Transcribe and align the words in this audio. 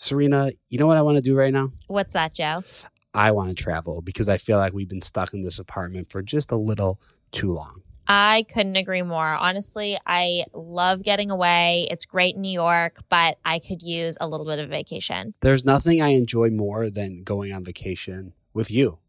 Serena, 0.00 0.50
you 0.70 0.78
know 0.78 0.86
what 0.86 0.96
I 0.96 1.02
want 1.02 1.16
to 1.16 1.20
do 1.20 1.36
right 1.36 1.52
now? 1.52 1.72
What's 1.86 2.14
that, 2.14 2.32
Joe? 2.32 2.62
I 3.12 3.32
want 3.32 3.50
to 3.50 3.54
travel 3.54 4.00
because 4.00 4.30
I 4.30 4.38
feel 4.38 4.56
like 4.56 4.72
we've 4.72 4.88
been 4.88 5.02
stuck 5.02 5.34
in 5.34 5.42
this 5.42 5.58
apartment 5.58 6.10
for 6.10 6.22
just 6.22 6.50
a 6.50 6.56
little 6.56 6.98
too 7.32 7.52
long. 7.52 7.82
I 8.06 8.46
couldn't 8.50 8.76
agree 8.76 9.02
more. 9.02 9.26
Honestly, 9.26 9.98
I 10.06 10.44
love 10.54 11.02
getting 11.02 11.30
away. 11.30 11.86
It's 11.90 12.06
great 12.06 12.34
in 12.34 12.40
New 12.40 12.50
York, 12.50 13.00
but 13.10 13.36
I 13.44 13.58
could 13.58 13.82
use 13.82 14.16
a 14.22 14.26
little 14.26 14.46
bit 14.46 14.58
of 14.58 14.70
vacation. 14.70 15.34
There's 15.42 15.66
nothing 15.66 16.00
I 16.00 16.08
enjoy 16.08 16.48
more 16.48 16.88
than 16.88 17.22
going 17.22 17.52
on 17.52 17.62
vacation 17.62 18.32
with 18.54 18.70
you. 18.70 19.00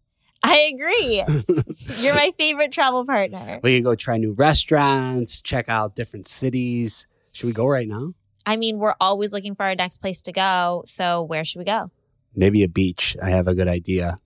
I 0.44 0.74
agree. 0.74 1.24
You're 2.02 2.16
my 2.16 2.32
favorite 2.38 2.74
travel 2.74 3.06
partner. 3.06 3.62
We 3.64 3.78
can 3.78 3.86
go 3.86 3.96
try 3.96 4.18
new 4.18 4.34
restaurants, 4.34 5.40
check 5.40 5.70
out 5.70 5.96
different 5.96 6.28
cities. 6.28 7.08
Should 7.32 7.48
we 7.48 7.54
go 7.54 7.66
right 7.66 7.88
now? 7.88 8.14
I 8.46 8.56
mean, 8.56 8.80
we're 8.80 8.96
always 9.00 9.34
looking 9.34 9.56
for 9.56 9.64
our 9.64 9.76
next 9.76 9.98
place 9.98 10.22
to 10.24 10.32
go. 10.32 10.84
So, 10.86 11.24
where 11.24 11.44
should 11.44 11.60
we 11.60 11.66
go? 11.66 11.92
Maybe 12.36 12.64
a 12.64 12.68
beach. 12.68 13.16
I 13.22 13.30
have 13.30 13.48
a 13.48 13.54
good 13.54 13.68
idea. 13.68 14.20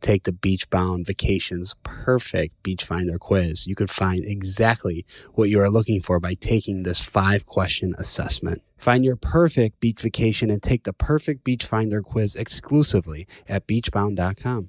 Take 0.00 0.24
the 0.24 0.32
Beachbound 0.32 1.06
Vacations 1.06 1.74
Perfect 1.82 2.62
Beach 2.62 2.84
Finder 2.84 3.18
quiz. 3.18 3.66
You 3.66 3.74
could 3.74 3.90
find 3.90 4.24
exactly 4.24 5.06
what 5.32 5.48
you 5.48 5.60
are 5.60 5.70
looking 5.70 6.02
for 6.02 6.20
by 6.20 6.34
taking 6.34 6.82
this 6.82 7.00
five 7.00 7.46
question 7.46 7.94
assessment. 7.98 8.62
Find 8.76 9.04
your 9.04 9.16
perfect 9.16 9.80
beach 9.80 10.00
vacation 10.00 10.50
and 10.50 10.62
take 10.62 10.84
the 10.84 10.92
perfect 10.92 11.44
beach 11.44 11.64
finder 11.64 12.02
quiz 12.02 12.36
exclusively 12.36 13.26
at 13.48 13.66
beachbound.com. 13.66 14.68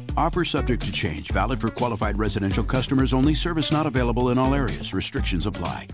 Offer 0.17 0.43
subject 0.45 0.85
to 0.85 0.91
change, 0.91 1.31
valid 1.31 1.59
for 1.59 1.69
qualified 1.69 2.17
residential 2.17 2.63
customers 2.63 3.13
only. 3.13 3.33
Service 3.33 3.71
not 3.71 3.85
available 3.85 4.29
in 4.29 4.37
all 4.37 4.53
areas. 4.53 4.93
Restrictions 4.93 5.45
apply. 5.45 5.87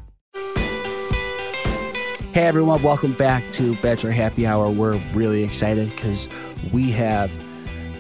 Hey 2.34 2.46
everyone, 2.46 2.84
welcome 2.84 3.14
back 3.14 3.50
to 3.54 3.76
Bachelor 3.78 4.12
Happy 4.12 4.46
Hour. 4.46 4.70
We're 4.70 4.98
really 5.14 5.44
excited 5.44 5.90
because 5.90 6.30
we 6.72 6.92
have 6.92 7.36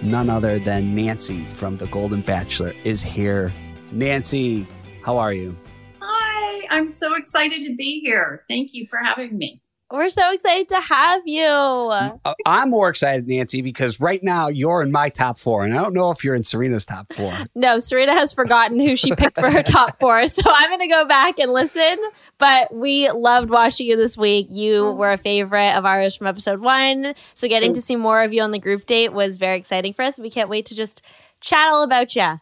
none 0.03 0.29
other 0.29 0.59
than 0.59 0.93
Nancy 0.93 1.45
from 1.53 1.77
The 1.77 1.87
Golden 1.87 2.21
Bachelor 2.21 2.73
is 2.83 3.01
here. 3.01 3.51
Nancy, 3.91 4.67
how 5.03 5.17
are 5.17 5.33
you? 5.33 5.57
Hi, 6.01 6.67
I'm 6.69 6.91
so 6.91 7.15
excited 7.15 7.63
to 7.63 7.75
be 7.75 7.99
here. 7.99 8.43
Thank 8.47 8.73
you 8.73 8.85
for 8.89 8.99
having 8.99 9.37
me. 9.37 9.59
We're 9.89 10.09
so 10.09 10.33
excited 10.33 10.67
to 10.69 10.81
have 10.81 11.21
you. 11.25 11.45
Uh, 11.45 12.17
I'm 12.45 12.71
more 12.71 12.89
excited, 12.89 13.25
Nancy, 13.25 13.61
because 13.61 14.01
right 14.01 14.21
now 14.21 14.49
you're 14.49 14.81
in 14.81 14.91
my 14.91 15.07
top 15.07 15.39
four, 15.39 15.63
and 15.63 15.73
I 15.73 15.81
don't 15.81 15.93
know 15.93 16.11
if 16.11 16.25
you're 16.25 16.35
in 16.35 16.43
Serena's 16.43 16.85
top 16.85 17.13
four. 17.13 17.33
No, 17.55 17.79
Serena 17.79 18.13
has 18.13 18.33
forgotten 18.33 18.79
who 18.79 18.95
she 18.95 19.15
picked 19.15 19.39
for 19.39 19.49
her 19.49 19.63
top 19.63 19.97
four. 19.99 20.27
So 20.27 20.43
I'm 20.45 20.69
going 20.69 20.81
to 20.81 20.87
go 20.87 21.05
back 21.05 21.39
and 21.39 21.51
listen. 21.51 21.97
But 22.37 22.73
we 22.73 23.09
loved 23.09 23.49
watching 23.49 23.87
you 23.87 23.95
this 23.95 24.17
week. 24.17 24.47
You 24.49 24.91
were 24.91 25.11
a 25.11 25.17
favorite 25.17 25.75
of 25.75 25.85
ours 25.85 26.15
from 26.15 26.27
episode 26.27 26.59
one. 26.59 27.15
So 27.33 27.47
getting 27.47 27.73
to 27.73 27.81
see 27.81 27.95
more 27.95 28.21
of 28.23 28.33
you 28.33 28.43
on 28.43 28.51
the 28.51 28.59
group 28.59 28.85
date 28.85 29.13
was 29.13 29.37
very 29.37 29.57
exciting 29.57 29.93
for 29.93 30.03
us. 30.03 30.19
We 30.19 30.29
can't 30.29 30.49
wait 30.49 30.67
to 30.67 30.75
just 30.75 31.01
chat 31.41 31.69
all 31.69 31.83
about 31.83 32.15
you. 32.15 32.39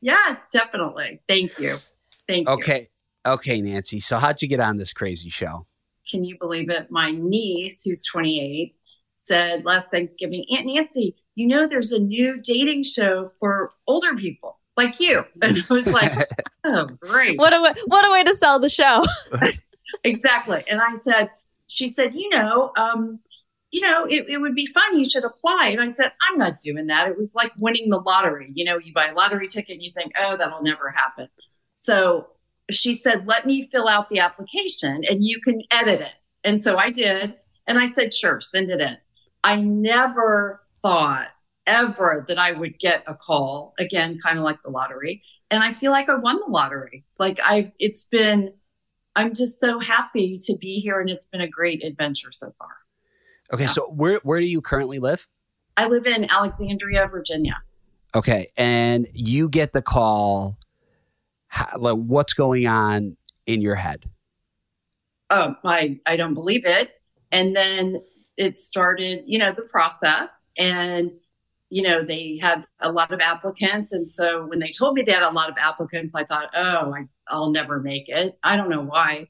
Yeah, 0.00 0.36
definitely. 0.52 1.20
Thank 1.28 1.58
you. 1.58 1.76
Thank 2.26 2.48
you. 2.48 2.54
Okay. 2.54 2.88
Okay, 3.24 3.62
Nancy. 3.62 4.00
So 4.00 4.18
how'd 4.18 4.42
you 4.42 4.48
get 4.48 4.60
on 4.60 4.76
this 4.76 4.92
crazy 4.92 5.30
show? 5.30 5.66
Can 6.08 6.24
you 6.24 6.36
believe 6.38 6.70
it? 6.70 6.90
My 6.90 7.10
niece, 7.10 7.82
who's 7.82 8.04
28, 8.04 8.74
said 9.18 9.64
last 9.64 9.90
Thanksgiving, 9.90 10.44
Aunt 10.50 10.66
Nancy, 10.66 11.16
you 11.34 11.46
know, 11.46 11.66
there's 11.66 11.92
a 11.92 11.98
new 11.98 12.40
dating 12.40 12.82
show 12.82 13.28
for 13.38 13.72
older 13.86 14.14
people 14.16 14.58
like 14.76 14.98
you. 15.00 15.24
And 15.42 15.56
I 15.56 15.72
was 15.72 15.92
like, 15.92 16.12
oh, 16.64 16.86
great. 17.00 17.38
What 17.38 17.52
a, 17.52 17.74
what 17.86 18.06
a 18.06 18.10
way 18.10 18.24
to 18.24 18.34
sell 18.34 18.58
the 18.58 18.68
show. 18.68 19.04
exactly. 20.04 20.64
And 20.68 20.80
I 20.80 20.94
said, 20.94 21.30
she 21.66 21.88
said, 21.88 22.14
you 22.14 22.28
know, 22.30 22.72
um, 22.76 23.20
you 23.70 23.82
know, 23.82 24.06
it, 24.06 24.26
it 24.28 24.38
would 24.38 24.54
be 24.54 24.66
fun. 24.66 24.96
You 24.96 25.04
should 25.04 25.24
apply. 25.24 25.68
And 25.72 25.80
I 25.82 25.88
said, 25.88 26.12
I'm 26.28 26.38
not 26.38 26.54
doing 26.58 26.86
that. 26.86 27.08
It 27.08 27.18
was 27.18 27.34
like 27.34 27.52
winning 27.58 27.90
the 27.90 27.98
lottery. 27.98 28.50
You 28.54 28.64
know, 28.64 28.78
you 28.78 28.94
buy 28.94 29.08
a 29.08 29.14
lottery 29.14 29.46
ticket 29.46 29.74
and 29.74 29.82
you 29.82 29.92
think, 29.94 30.12
oh, 30.18 30.36
that'll 30.36 30.62
never 30.62 30.90
happen. 30.90 31.28
So 31.74 32.28
she 32.70 32.94
said, 32.94 33.26
let 33.26 33.46
me 33.46 33.68
fill 33.70 33.88
out 33.88 34.08
the 34.10 34.20
application 34.20 35.02
and 35.08 35.24
you 35.24 35.40
can 35.40 35.62
edit 35.70 36.00
it. 36.00 36.16
And 36.44 36.60
so 36.60 36.76
I 36.76 36.90
did. 36.90 37.34
And 37.66 37.78
I 37.78 37.86
said, 37.86 38.14
sure, 38.14 38.40
send 38.40 38.70
it 38.70 38.80
in. 38.80 38.96
I 39.44 39.60
never 39.60 40.62
thought 40.82 41.28
ever 41.66 42.24
that 42.28 42.38
I 42.38 42.52
would 42.52 42.78
get 42.78 43.04
a 43.06 43.14
call 43.14 43.74
again, 43.78 44.18
kind 44.22 44.38
of 44.38 44.44
like 44.44 44.62
the 44.62 44.70
lottery. 44.70 45.22
And 45.50 45.62
I 45.62 45.72
feel 45.72 45.92
like 45.92 46.08
I 46.08 46.14
won 46.14 46.36
the 46.36 46.50
lottery. 46.50 47.04
Like 47.18 47.40
I, 47.42 47.72
it's 47.78 48.04
been, 48.04 48.52
I'm 49.16 49.34
just 49.34 49.60
so 49.60 49.78
happy 49.78 50.38
to 50.44 50.56
be 50.56 50.80
here 50.80 51.00
and 51.00 51.10
it's 51.10 51.26
been 51.26 51.40
a 51.40 51.48
great 51.48 51.84
adventure 51.84 52.32
so 52.32 52.54
far. 52.58 52.70
Okay. 53.52 53.64
Yeah. 53.64 53.68
So 53.68 53.88
where, 53.88 54.20
where 54.22 54.40
do 54.40 54.46
you 54.46 54.60
currently 54.60 54.98
live? 54.98 55.26
I 55.76 55.88
live 55.88 56.06
in 56.06 56.30
Alexandria, 56.30 57.06
Virginia. 57.06 57.56
Okay. 58.14 58.46
And 58.56 59.06
you 59.14 59.48
get 59.48 59.72
the 59.72 59.82
call 59.82 60.57
how, 61.48 61.78
like, 61.78 61.96
what's 61.96 62.32
going 62.32 62.66
on 62.66 63.16
in 63.46 63.60
your 63.60 63.74
head? 63.74 64.04
Oh, 65.30 65.54
I, 65.64 65.98
I 66.06 66.16
don't 66.16 66.34
believe 66.34 66.64
it. 66.64 66.90
And 67.32 67.54
then 67.54 68.00
it 68.36 68.56
started, 68.56 69.22
you 69.26 69.38
know, 69.38 69.52
the 69.52 69.62
process. 69.62 70.30
And, 70.56 71.10
you 71.70 71.82
know, 71.82 72.02
they 72.02 72.38
had 72.40 72.64
a 72.80 72.90
lot 72.90 73.12
of 73.12 73.20
applicants. 73.20 73.92
And 73.92 74.10
so 74.10 74.46
when 74.46 74.58
they 74.58 74.70
told 74.70 74.94
me 74.94 75.02
they 75.02 75.12
had 75.12 75.22
a 75.22 75.30
lot 75.30 75.50
of 75.50 75.56
applicants, 75.58 76.14
I 76.14 76.24
thought, 76.24 76.50
oh, 76.54 76.94
I, 76.94 77.04
I'll 77.28 77.50
never 77.50 77.80
make 77.80 78.08
it. 78.08 78.38
I 78.42 78.56
don't 78.56 78.70
know 78.70 78.82
why. 78.82 79.28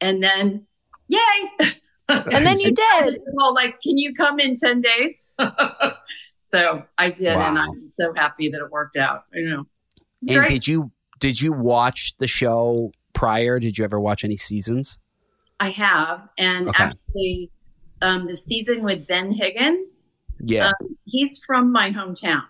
And 0.00 0.22
then, 0.22 0.66
yay. 1.08 1.18
and 2.08 2.46
then 2.46 2.60
you 2.60 2.72
did. 3.02 3.20
well, 3.32 3.54
like, 3.54 3.80
can 3.80 3.98
you 3.98 4.14
come 4.14 4.38
in 4.38 4.54
10 4.56 4.82
days? 4.82 5.28
so 6.42 6.84
I 6.98 7.10
did. 7.10 7.34
Wow. 7.36 7.48
And 7.48 7.58
I'm 7.58 7.92
so 7.98 8.12
happy 8.14 8.48
that 8.50 8.60
it 8.60 8.70
worked 8.70 8.96
out. 8.96 9.24
You 9.32 9.48
know, 9.48 9.64
and 10.28 10.38
great. 10.38 10.48
did 10.48 10.68
you 10.68 10.92
did 11.20 11.40
you 11.40 11.52
watch 11.52 12.16
the 12.18 12.26
show 12.26 12.92
prior? 13.12 13.58
Did 13.60 13.78
you 13.78 13.84
ever 13.84 14.00
watch 14.00 14.24
any 14.24 14.36
seasons? 14.36 14.98
I 15.60 15.70
have, 15.70 16.28
and 16.38 16.68
okay. 16.68 16.84
actually, 16.84 17.50
um, 18.00 18.26
the 18.26 18.36
season 18.36 18.82
with 18.82 19.06
Ben 19.06 19.32
Higgins. 19.32 20.06
Yeah, 20.40 20.68
um, 20.68 20.96
he's 21.04 21.40
from 21.46 21.70
my 21.70 21.92
hometown. 21.92 22.42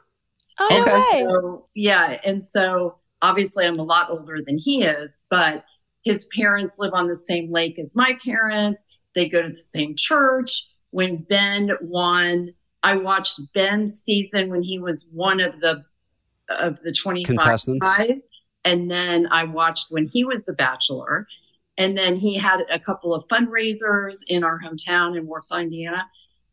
Oh, 0.61 0.81
okay. 0.81 1.23
So, 1.23 1.67
yeah, 1.75 2.21
and 2.25 2.43
so 2.43 2.97
obviously 3.23 3.67
I'm 3.67 3.79
a 3.79 3.83
lot 3.83 4.11
older 4.11 4.39
than 4.45 4.59
he 4.59 4.85
is, 4.85 5.11
but 5.29 5.65
his 6.05 6.29
parents 6.37 6.77
live 6.79 6.95
on 6.95 7.09
the 7.09 7.17
same 7.17 7.53
lake 7.53 7.79
as 7.79 7.95
my 7.95 8.17
parents. 8.25 8.85
They 9.15 9.29
go 9.29 9.43
to 9.43 9.49
the 9.49 9.61
same 9.61 9.95
church. 9.97 10.69
When 10.91 11.19
Ben 11.29 11.71
won, 11.81 12.55
I 12.83 12.97
watched 12.97 13.41
Ben's 13.55 14.01
season 14.01 14.51
when 14.51 14.63
he 14.63 14.79
was 14.79 15.09
one 15.13 15.41
of 15.41 15.61
the 15.61 15.85
of 16.49 16.81
the 16.83 16.93
25 16.93 17.27
contestants. 17.27 17.97
And 18.65 18.91
then 18.91 19.27
I 19.31 19.45
watched 19.45 19.87
when 19.91 20.09
he 20.09 20.25
was 20.25 20.45
the 20.45 20.53
bachelor. 20.53 21.27
And 21.79 21.97
then 21.97 22.17
he 22.17 22.37
had 22.37 22.61
a 22.71 22.79
couple 22.79 23.15
of 23.15 23.27
fundraisers 23.29 24.19
in 24.27 24.45
our 24.45 24.61
hometown 24.61 25.17
in 25.17 25.27
Warsaw, 25.27 25.59
Indiana. 25.59 26.07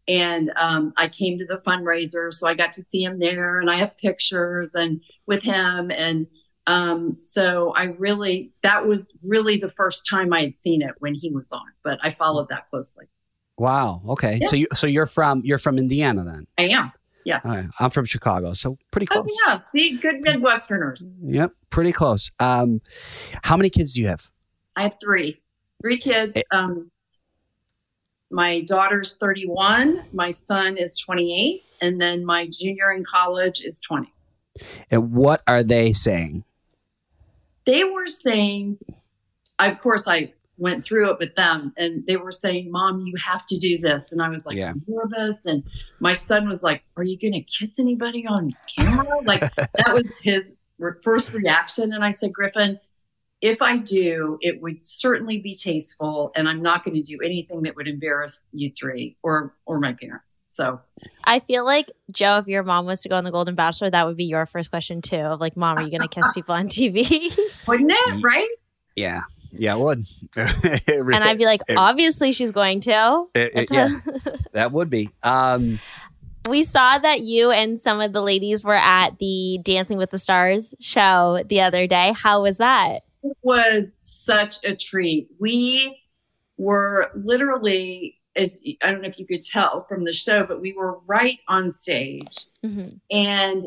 And 0.07 0.53
um, 0.55 0.93
I 0.95 1.09
came 1.09 1.37
to 1.37 1.45
the 1.45 1.57
fundraiser, 1.57 2.31
so 2.31 2.47
I 2.47 2.53
got 2.53 2.71
to 2.73 2.83
see 2.83 3.03
him 3.03 3.19
there, 3.19 3.59
and 3.59 3.69
I 3.69 3.75
have 3.75 3.97
pictures 3.97 4.73
and 4.73 5.01
with 5.25 5.43
him. 5.43 5.91
And 5.91 6.27
um, 6.65 7.17
so 7.19 7.73
I 7.75 7.85
really, 7.85 8.53
that 8.63 8.87
was 8.87 9.13
really 9.27 9.57
the 9.57 9.67
first 9.67 10.07
time 10.09 10.31
I 10.31 10.41
had 10.41 10.55
seen 10.55 10.81
it 10.81 10.95
when 10.99 11.13
he 11.13 11.31
was 11.31 11.51
on. 11.51 11.65
But 11.83 11.99
I 12.01 12.11
followed 12.11 12.47
that 12.49 12.67
closely. 12.69 13.07
Wow. 13.57 14.01
Okay. 14.07 14.39
Yeah. 14.41 14.47
So 14.47 14.55
you, 14.55 14.67
so 14.73 14.87
you're 14.87 15.07
from 15.07 15.41
you're 15.43 15.57
from 15.57 15.77
Indiana 15.77 16.23
then? 16.23 16.47
I 16.57 16.69
am. 16.69 16.91
Yes. 17.27 17.43
Right. 17.45 17.65
I'm 17.81 17.89
from 17.89 18.05
Chicago, 18.05 18.53
so 18.53 18.77
pretty 18.89 19.05
Oh 19.11 19.21
close. 19.21 19.37
yeah. 19.45 19.59
See, 19.67 19.97
good 19.97 20.23
Midwesterners. 20.23 21.03
Yep, 21.21 21.51
pretty 21.69 21.91
close. 21.91 22.31
Um, 22.39 22.79
how 23.43 23.57
many 23.57 23.69
kids 23.69 23.93
do 23.95 24.01
you 24.01 24.07
have? 24.07 24.31
I 24.77 24.83
have 24.83 24.95
three, 25.03 25.41
three 25.81 25.97
kids. 25.97 26.37
Eh. 26.37 26.41
Um, 26.51 26.89
my 28.31 28.61
daughter's 28.61 29.15
31, 29.15 30.05
my 30.13 30.31
son 30.31 30.77
is 30.77 30.97
28, 30.99 31.63
and 31.81 31.99
then 31.99 32.23
my 32.25 32.47
junior 32.49 32.93
in 32.93 33.03
college 33.03 33.61
is 33.61 33.81
20. 33.81 34.13
And 34.89 35.11
what 35.11 35.41
are 35.47 35.63
they 35.63 35.91
saying? 35.91 36.45
They 37.65 37.83
were 37.83 38.07
saying, 38.07 38.77
of 39.59 39.79
course, 39.81 40.07
I 40.07 40.31
went 40.57 40.83
through 40.83 41.11
it 41.11 41.19
with 41.19 41.35
them, 41.35 41.73
and 41.77 42.05
they 42.07 42.17
were 42.17 42.31
saying, 42.31 42.71
"Mom, 42.71 43.01
you 43.05 43.13
have 43.25 43.45
to 43.47 43.57
do 43.57 43.77
this," 43.77 44.11
and 44.11 44.21
I 44.21 44.29
was 44.29 44.45
like 44.45 44.55
Yeah. 44.57 44.71
I'm 44.71 44.81
nervous, 44.87 45.45
and 45.45 45.63
my 45.99 46.13
son 46.13 46.47
was 46.47 46.63
like, 46.63 46.83
"Are 46.95 47.03
you 47.03 47.17
going 47.17 47.33
to 47.33 47.41
kiss 47.41 47.79
anybody 47.79 48.25
on 48.27 48.51
camera?" 48.77 49.05
like 49.25 49.41
that 49.55 49.93
was 49.93 50.19
his 50.23 50.51
re- 50.79 50.93
first 51.03 51.33
reaction, 51.33 51.93
and 51.93 52.03
I 52.03 52.09
said, 52.09 52.33
"Griffin." 52.33 52.79
If 53.39 53.61
I 53.61 53.77
do, 53.77 54.39
it 54.41 54.63
would 54.63 54.83
certainly 54.83 55.37
be 55.37 55.53
tasteful, 55.53 56.31
and 56.35 56.49
I'm 56.49 56.63
not 56.63 56.83
going 56.83 56.97
to 56.97 57.03
do 57.03 57.19
anything 57.23 57.61
that 57.63 57.75
would 57.75 57.87
embarrass 57.87 58.47
you 58.51 58.71
three 58.75 59.15
or 59.21 59.53
or 59.67 59.79
my 59.79 59.93
parents. 59.93 60.37
So 60.47 60.81
I 61.23 61.37
feel 61.37 61.63
like 61.63 61.91
Joe, 62.09 62.39
if 62.39 62.47
your 62.47 62.63
mom 62.63 62.87
was 62.87 63.03
to 63.03 63.09
go 63.09 63.15
on 63.15 63.25
the 63.25 63.31
Golden 63.31 63.53
Bachelor, 63.53 63.91
that 63.91 64.07
would 64.07 64.17
be 64.17 64.25
your 64.25 64.47
first 64.47 64.71
question 64.71 65.03
too. 65.03 65.17
Of 65.17 65.39
like, 65.39 65.55
Mom, 65.55 65.77
are 65.77 65.83
you 65.83 65.91
gonna 65.95 66.07
kiss 66.09 66.25
people 66.33 66.55
on 66.55 66.67
TV? 66.67 67.07
wouldn't 67.67 67.91
Mm-hmm. 67.91 68.17
it? 68.17 68.23
Right? 68.23 68.49
Yeah, 68.95 69.21
yeah, 69.51 69.75
it 69.75 69.79
would. 69.79 70.05
and 70.37 71.23
I'd 71.23 71.37
be 71.37 71.45
like, 71.45 71.61
It- 71.67 71.77
obviously 71.77 72.31
she's 72.31 72.51
going 72.51 72.79
to. 72.81 73.25
It- 73.33 73.51
it- 73.55 73.71
yeah, 73.71 73.99
that 74.53 74.71
would 74.71 74.89
be. 74.89 75.09
Um, 75.23 75.79
we 76.49 76.63
saw 76.63 76.97
that 76.97 77.19
you 77.21 77.51
and 77.51 77.77
some 77.77 77.99
of 77.99 78.13
the 78.13 78.21
ladies 78.21 78.63
were 78.63 78.73
at 78.73 79.19
the 79.19 79.59
Dancing 79.63 79.97
with 79.97 80.11
the 80.11 80.19
Stars 80.19 80.73
show 80.79 81.43
the 81.45 81.61
other 81.61 81.87
day. 81.87 82.13
How 82.15 82.41
was 82.41 82.57
that? 82.57 82.99
It 83.23 83.35
was 83.41 83.95
such 84.01 84.63
a 84.63 84.73
treat. 84.75 85.27
We 85.39 86.01
were 86.57 87.11
literally, 87.15 88.17
as 88.35 88.63
I 88.81 88.91
don't 88.91 89.01
know 89.01 89.07
if 89.09 89.19
you 89.19 89.25
could 89.25 89.41
tell 89.41 89.85
from 89.89 90.05
the 90.05 90.13
show, 90.13 90.45
but 90.45 90.61
we 90.61 90.71
were 90.73 90.99
right 91.07 91.39
on 91.49 91.71
stage 91.71 92.45
Mhm. 92.63 92.99
and 93.11 93.65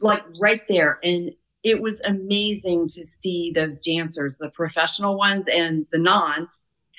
like 0.00 0.22
right 0.40 0.62
there. 0.68 0.98
And 1.02 1.32
it 1.66 1.82
was 1.82 2.00
amazing 2.02 2.86
to 2.86 3.04
see 3.04 3.50
those 3.52 3.82
dancers, 3.82 4.38
the 4.38 4.50
professional 4.50 5.18
ones 5.18 5.46
and 5.52 5.84
the 5.90 5.98
non, 5.98 6.48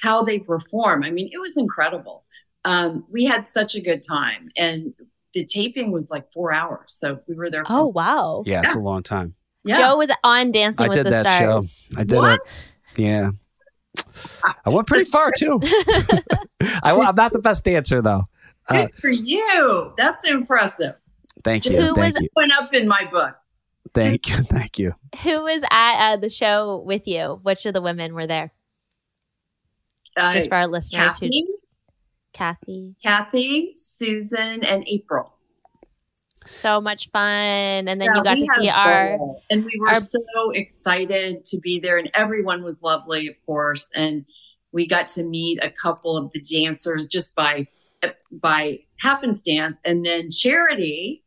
how 0.01 0.23
they 0.23 0.39
perform. 0.39 1.03
I 1.05 1.09
mean, 1.09 1.29
it 1.31 1.39
was 1.39 1.55
incredible. 1.55 2.25
Um, 2.65 3.05
we 3.09 3.23
had 3.23 3.45
such 3.45 3.75
a 3.75 3.81
good 3.81 4.03
time. 4.03 4.49
And 4.57 4.93
the 5.33 5.45
taping 5.45 5.91
was 5.93 6.11
like 6.11 6.25
four 6.33 6.51
hours. 6.51 6.87
So 6.93 7.17
we 7.29 7.35
were 7.35 7.49
there. 7.49 7.63
for- 7.63 7.71
Oh 7.71 7.85
wow! 7.87 8.43
yeah, 8.45 8.61
it's 8.63 8.75
a 8.75 8.79
long 8.79 9.03
time. 9.03 9.35
yeah. 9.63 9.77
Joe 9.77 9.97
was 9.97 10.11
on 10.21 10.51
Dancing 10.51 10.83
I 10.85 10.89
with 10.89 10.97
did 10.97 11.05
the 11.05 11.09
that 11.11 11.39
show. 11.39 11.61
Stars. 11.61 11.87
I 11.97 12.03
did 12.03 12.17
What? 12.17 12.41
it. 12.45 12.71
Yeah, 12.97 13.31
I 14.65 14.69
went 14.69 14.85
pretty 14.87 15.05
far 15.05 15.31
too. 15.31 15.61
I, 16.83 16.91
am 16.91 17.15
not 17.15 17.31
the 17.31 17.39
best 17.41 17.63
dancer 17.63 18.01
though. 18.01 18.27
Uh, 18.67 18.87
Good 18.87 18.95
for 18.95 19.09
you. 19.09 19.93
That's 19.97 20.27
impressive. 20.27 20.95
thank 21.45 21.65
you. 21.65 21.77
Who 21.77 21.95
thank 21.95 22.15
was- 22.15 22.21
you. 22.21 22.27
Went 22.35 22.51
up 22.53 22.73
in 22.73 22.85
my 22.85 23.05
book. 23.09 23.35
Thank 23.93 24.29
you. 24.29 24.35
Thank 24.43 24.79
you. 24.79 24.93
Who 25.23 25.43
was 25.43 25.63
at 25.71 26.13
uh, 26.13 26.17
the 26.17 26.29
show 26.29 26.77
with 26.85 27.07
you? 27.07 27.39
Which 27.43 27.65
of 27.65 27.73
the 27.73 27.81
women 27.81 28.13
were 28.13 28.27
there? 28.27 28.53
Uh, 30.15 30.33
Just 30.33 30.49
for 30.49 30.55
our 30.55 30.67
listeners 30.67 31.19
who 31.19 31.27
Kathy, 31.27 31.45
Kathy. 32.33 32.95
Kathy, 33.03 33.73
Susan, 33.77 34.63
and 34.63 34.83
April. 34.87 35.33
So 36.45 36.79
much 36.79 37.09
fun. 37.09 37.87
And 37.87 37.87
then 37.87 38.01
Yeah, 38.01 38.15
you 38.15 38.23
got 38.23 38.37
to 38.37 38.45
see 38.61 38.69
our 38.69 39.17
ball, 39.17 39.41
and 39.49 39.65
we 39.65 39.71
were 39.79 39.89
our- 39.89 39.95
so 39.95 40.19
excited 40.53 41.45
to 41.45 41.59
be 41.59 41.79
there, 41.79 41.97
and 41.97 42.09
everyone 42.13 42.63
was 42.63 42.81
lovely, 42.81 43.27
of 43.27 43.35
course. 43.45 43.91
And 43.93 44.25
we 44.71 44.87
got 44.87 45.07
to 45.09 45.23
meet 45.23 45.59
a 45.63 45.69
couple 45.69 46.15
of 46.17 46.31
the 46.33 46.41
dancers 46.41 47.07
just 47.07 47.35
by 47.35 47.67
by 48.31 48.79
happenstance, 48.99 49.79
and 49.83 50.05
then 50.05 50.29
Charity 50.31 51.23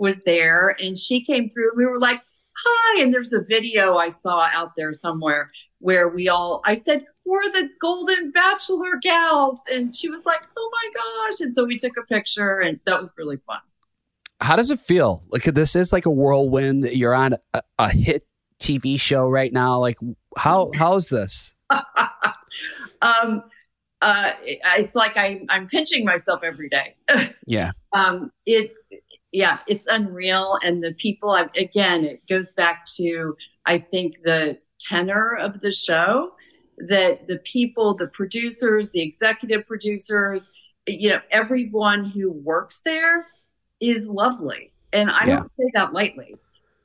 was 0.00 0.22
there, 0.22 0.74
and 0.80 0.96
she 0.96 1.22
came 1.24 1.48
through. 1.48 1.70
and 1.70 1.76
We 1.78 1.86
were 1.86 1.98
like, 1.98 2.20
"Hi!" 2.56 3.02
And 3.02 3.12
there's 3.14 3.32
a 3.32 3.42
video 3.42 3.96
I 3.98 4.08
saw 4.08 4.48
out 4.52 4.72
there 4.76 4.92
somewhere 4.92 5.50
where 5.78 6.08
we 6.08 6.28
all. 6.28 6.62
I 6.64 6.74
said, 6.74 7.04
"We're 7.24 7.44
the 7.52 7.68
Golden 7.80 8.30
Bachelor 8.32 8.96
gals," 9.02 9.62
and 9.70 9.94
she 9.94 10.08
was 10.08 10.24
like, 10.24 10.40
"Oh 10.56 10.70
my 10.72 10.90
gosh!" 11.02 11.40
And 11.40 11.54
so 11.54 11.64
we 11.64 11.76
took 11.76 11.96
a 11.96 12.02
picture, 12.02 12.58
and 12.58 12.80
that 12.86 12.98
was 12.98 13.12
really 13.16 13.36
fun. 13.46 13.60
How 14.40 14.56
does 14.56 14.70
it 14.70 14.80
feel? 14.80 15.22
Like 15.28 15.42
this 15.44 15.76
is 15.76 15.92
like 15.92 16.06
a 16.06 16.10
whirlwind. 16.10 16.84
You're 16.84 17.14
on 17.14 17.34
a, 17.52 17.62
a 17.78 17.90
hit 17.90 18.26
TV 18.58 18.98
show 18.98 19.28
right 19.28 19.52
now. 19.52 19.78
Like 19.78 19.98
how 20.36 20.70
how's 20.74 21.10
this? 21.10 21.54
um, 23.02 23.44
uh, 24.02 24.32
it's 24.78 24.96
like 24.96 25.16
I, 25.16 25.44
I'm 25.50 25.66
pinching 25.68 26.04
myself 26.04 26.40
every 26.42 26.68
day. 26.68 26.96
Yeah. 27.46 27.72
um, 27.92 28.30
it, 28.46 28.72
yeah, 29.32 29.58
it's 29.68 29.86
unreal. 29.86 30.58
And 30.64 30.82
the 30.82 30.92
people, 30.92 31.30
I've, 31.30 31.50
again, 31.56 32.04
it 32.04 32.26
goes 32.28 32.50
back 32.52 32.84
to, 32.96 33.36
I 33.66 33.78
think, 33.78 34.22
the 34.24 34.58
tenor 34.80 35.36
of 35.36 35.60
the 35.60 35.72
show 35.72 36.32
that 36.88 37.28
the 37.28 37.38
people, 37.40 37.94
the 37.94 38.06
producers, 38.08 38.90
the 38.90 39.02
executive 39.02 39.64
producers, 39.66 40.50
you 40.86 41.10
know, 41.10 41.20
everyone 41.30 42.04
who 42.04 42.32
works 42.32 42.82
there 42.82 43.26
is 43.80 44.08
lovely. 44.08 44.72
And 44.92 45.10
I 45.10 45.26
Yeah. 45.26 45.36
don't 45.36 45.54
say 45.54 45.64
that 45.74 45.92
lightly, 45.92 46.34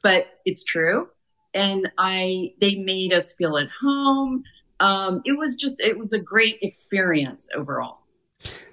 but 0.03 0.27
it's 0.45 0.63
true. 0.63 1.09
And 1.53 1.89
I, 1.97 2.53
they 2.59 2.75
made 2.75 3.13
us 3.13 3.33
feel 3.33 3.57
at 3.57 3.69
home. 3.81 4.43
Um, 4.81 5.21
it 5.23 5.37
was 5.37 5.55
just, 5.55 5.79
it 5.79 5.97
was 5.97 6.11
a 6.11 6.19
great 6.19 6.57
experience 6.61 7.49
overall. 7.55 7.99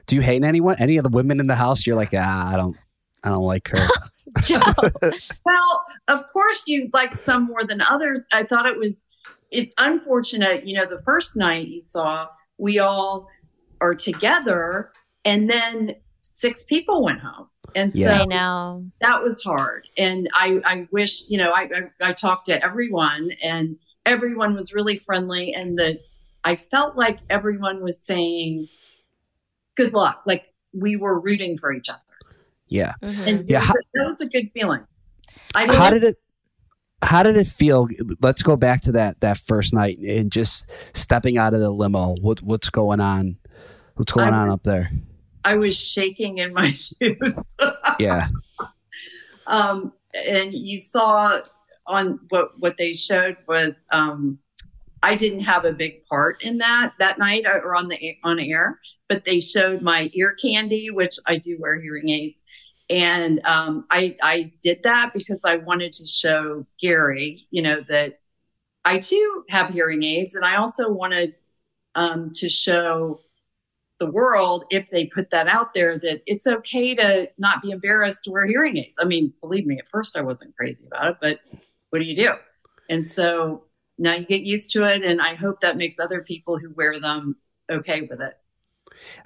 Do 0.06 0.16
you 0.16 0.22
hate 0.22 0.42
anyone? 0.42 0.76
Any 0.80 0.96
of 0.96 1.04
the 1.04 1.10
women 1.10 1.38
in 1.38 1.46
the 1.46 1.54
house? 1.54 1.86
You're 1.86 1.96
like, 1.96 2.10
ah, 2.12 2.52
I 2.52 2.56
don't, 2.56 2.76
I 3.24 3.30
don't 3.30 3.42
like 3.44 3.68
her. 3.68 3.78
Well, 5.44 5.84
of 6.08 6.26
course, 6.32 6.64
you 6.66 6.88
like 6.92 7.14
some 7.16 7.44
more 7.46 7.64
than 7.64 7.80
others. 7.80 8.26
I 8.32 8.44
thought 8.44 8.66
it 8.66 8.78
was 8.78 9.04
it 9.50 9.72
unfortunate. 9.78 10.66
You 10.66 10.78
know, 10.78 10.86
the 10.86 11.02
first 11.02 11.36
night 11.36 11.68
you 11.68 11.82
saw, 11.82 12.28
we 12.58 12.78
all 12.78 13.28
are 13.80 13.94
together, 13.94 14.92
and 15.24 15.50
then 15.50 15.96
six 16.22 16.64
people 16.64 17.02
went 17.04 17.20
home, 17.20 17.48
and 17.74 17.92
Yeah. 17.94 18.14
I 18.14 18.18
so 18.18 18.24
know. 18.24 18.84
that 19.00 19.22
was 19.22 19.42
hard. 19.42 19.86
And 19.98 20.28
I, 20.32 20.60
I 20.64 20.88
wish, 20.92 21.24
you 21.28 21.36
know, 21.36 21.50
I, 21.50 21.62
I, 22.00 22.08
I 22.08 22.12
talked 22.12 22.46
to 22.46 22.64
everyone, 22.64 23.30
and 23.42 23.76
everyone 24.06 24.54
was 24.54 24.72
really 24.72 24.96
friendly, 24.96 25.52
and 25.52 25.78
the 25.78 26.00
I 26.44 26.56
felt 26.56 26.96
like 26.96 27.18
everyone 27.28 27.82
was 27.82 28.00
saying, 28.02 28.68
"Good 29.76 29.92
luck," 29.92 30.22
like 30.26 30.52
we 30.72 30.96
were 30.96 31.20
rooting 31.20 31.58
for 31.58 31.72
each 31.72 31.88
other, 31.88 32.00
yeah. 32.72 32.92
Mhm. 33.02 33.26
and 33.26 33.50
Yeah, 33.50 33.60
how- 33.60 33.72
that 33.94 34.06
was 34.08 34.20
a 34.20 34.28
good 34.28 34.50
feeling. 34.52 34.80
I 35.54 35.66
How 35.66 35.90
did 35.90 36.02
it? 36.04 36.16
How 37.04 37.22
did 37.22 37.36
it 37.36 37.46
feel? 37.48 37.88
Let's 38.20 38.42
go 38.42 38.56
back 38.56 38.80
to 38.82 38.92
that 38.92 39.20
that 39.20 39.36
first 39.38 39.74
night 39.74 39.98
and 39.98 40.30
just 40.30 40.66
stepping 40.94 41.36
out 41.36 41.52
of 41.52 41.60
the 41.60 41.70
limo. 41.70 42.14
What 42.20 42.40
what's 42.42 42.70
going 42.70 43.00
on? 43.00 43.36
What's 43.96 44.12
going 44.12 44.28
I'm- 44.32 44.34
on 44.48 44.50
up 44.50 44.62
there? 44.62 44.90
I 45.44 45.56
was 45.56 45.76
shaking 45.76 46.38
in 46.38 46.54
my 46.54 46.70
shoes. 46.72 47.44
Yeah, 47.98 48.28
um, 49.46 49.92
and 50.14 50.52
you 50.54 50.78
saw 50.78 51.40
on 51.86 52.20
what 52.28 52.58
what 52.60 52.76
they 52.78 52.92
showed 52.92 53.36
was 53.48 53.80
um, 53.92 54.38
I 55.02 55.16
didn't 55.16 55.40
have 55.40 55.64
a 55.64 55.72
big 55.72 56.04
part 56.06 56.42
in 56.42 56.58
that 56.58 56.92
that 57.00 57.18
night 57.18 57.44
uh, 57.46 57.58
or 57.64 57.74
on 57.74 57.88
the 57.88 58.16
on 58.22 58.38
air, 58.38 58.78
but 59.08 59.24
they 59.24 59.40
showed 59.40 59.82
my 59.82 60.10
ear 60.14 60.34
candy, 60.40 60.90
which 60.90 61.16
I 61.26 61.38
do 61.38 61.56
wear 61.58 61.80
hearing 61.80 62.08
aids, 62.10 62.44
and 62.92 63.40
um, 63.46 63.86
I 63.90 64.16
I 64.22 64.52
did 64.60 64.82
that 64.84 65.12
because 65.14 65.44
I 65.44 65.56
wanted 65.56 65.92
to 65.94 66.06
show 66.06 66.66
Gerry, 66.78 67.38
you 67.50 67.62
know, 67.62 67.80
that 67.88 68.20
I 68.84 68.98
too 68.98 69.44
have 69.48 69.70
hearing 69.70 70.02
aids, 70.02 70.34
and 70.34 70.44
I 70.44 70.56
also 70.56 70.90
wanted 70.90 71.34
um, 71.94 72.32
to 72.34 72.50
show 72.50 73.20
the 73.98 74.10
world 74.10 74.64
if 74.70 74.90
they 74.90 75.06
put 75.06 75.30
that 75.30 75.48
out 75.48 75.72
there 75.72 75.98
that 75.98 76.22
it's 76.26 76.46
okay 76.46 76.94
to 76.94 77.30
not 77.38 77.62
be 77.62 77.70
embarrassed 77.70 78.24
to 78.24 78.30
wear 78.30 78.46
hearing 78.46 78.76
aids. 78.76 78.96
I 79.00 79.04
mean, 79.04 79.32
believe 79.40 79.64
me, 79.64 79.78
at 79.78 79.88
first 79.88 80.16
I 80.16 80.20
wasn't 80.20 80.56
crazy 80.56 80.84
about 80.86 81.06
it, 81.12 81.16
but 81.20 81.40
what 81.90 82.00
do 82.00 82.04
you 82.04 82.16
do? 82.16 82.34
And 82.90 83.06
so 83.08 83.64
now 83.96 84.14
you 84.14 84.26
get 84.26 84.42
used 84.42 84.72
to 84.72 84.84
it, 84.84 85.02
and 85.02 85.22
I 85.22 85.34
hope 85.34 85.60
that 85.60 85.78
makes 85.78 85.98
other 85.98 86.20
people 86.20 86.58
who 86.58 86.74
wear 86.74 87.00
them 87.00 87.36
okay 87.70 88.02
with 88.02 88.20
it. 88.20 88.36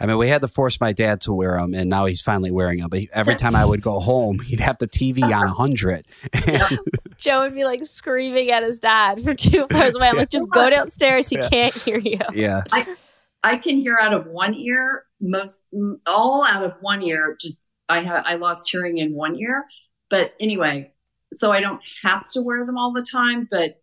I 0.00 0.06
mean, 0.06 0.18
we 0.18 0.28
had 0.28 0.40
to 0.42 0.49
force 0.49 0.80
my 0.80 0.92
dad 0.92 1.21
to 1.23 1.33
wear 1.33 1.56
them, 1.56 1.75
and 1.75 1.88
now 1.90 2.06
he's 2.06 2.21
finally 2.23 2.50
wearing 2.50 2.78
them. 2.80 2.88
But 2.88 3.02
every 3.12 3.37
time 3.37 3.54
I 3.54 3.64
would 3.64 3.83
go 3.83 4.00
home, 4.00 4.40
he'd 4.40 4.61
have 4.61 4.78
the 4.78 4.87
TV 4.88 5.23
on 5.23 5.33
uh-huh. 5.33 5.54
hundred. 5.54 6.06
Joe 7.18 7.40
would 7.40 7.54
be 7.54 7.64
like 7.64 7.85
screaming 7.85 8.50
at 8.50 8.62
his 8.62 8.78
dad 8.78 9.21
for 9.21 9.35
two 9.35 9.66
hours 9.73 9.95
away. 9.97 10.09
I'm 10.09 10.16
like, 10.16 10.30
just 10.30 10.50
go 10.50 10.68
downstairs. 10.71 11.28
He 11.28 11.37
Yeah. 11.37 11.49
can't 11.49 11.75
hear 11.75 11.99
you. 11.99 12.18
yeah, 12.35 12.62
I 13.42 13.59
can 13.59 13.78
hear 13.78 13.97
out 13.97 14.12
of 14.12 14.26
one 14.26 14.54
ear, 14.54 15.04
most 15.21 15.66
all 16.06 16.45
out 16.45 16.64
of 16.64 16.75
one 16.80 17.02
ear, 17.02 17.37
just 17.40 17.64
I 17.88 18.00
have 18.00 18.23
I 18.26 18.37
lost 18.37 18.71
hearing 18.71 18.99
in 18.99 19.14
one 19.14 19.38
ear, 19.38 19.64
but 20.11 20.33
anyway, 20.40 20.92
so 21.33 21.52
I 21.52 21.61
don't 21.61 21.80
have 22.02 22.28
to 22.30 22.42
wear 22.42 22.64
them 22.64 22.76
all 22.76 22.92
the 22.92 23.02
time, 23.04 23.47
but 23.50 23.80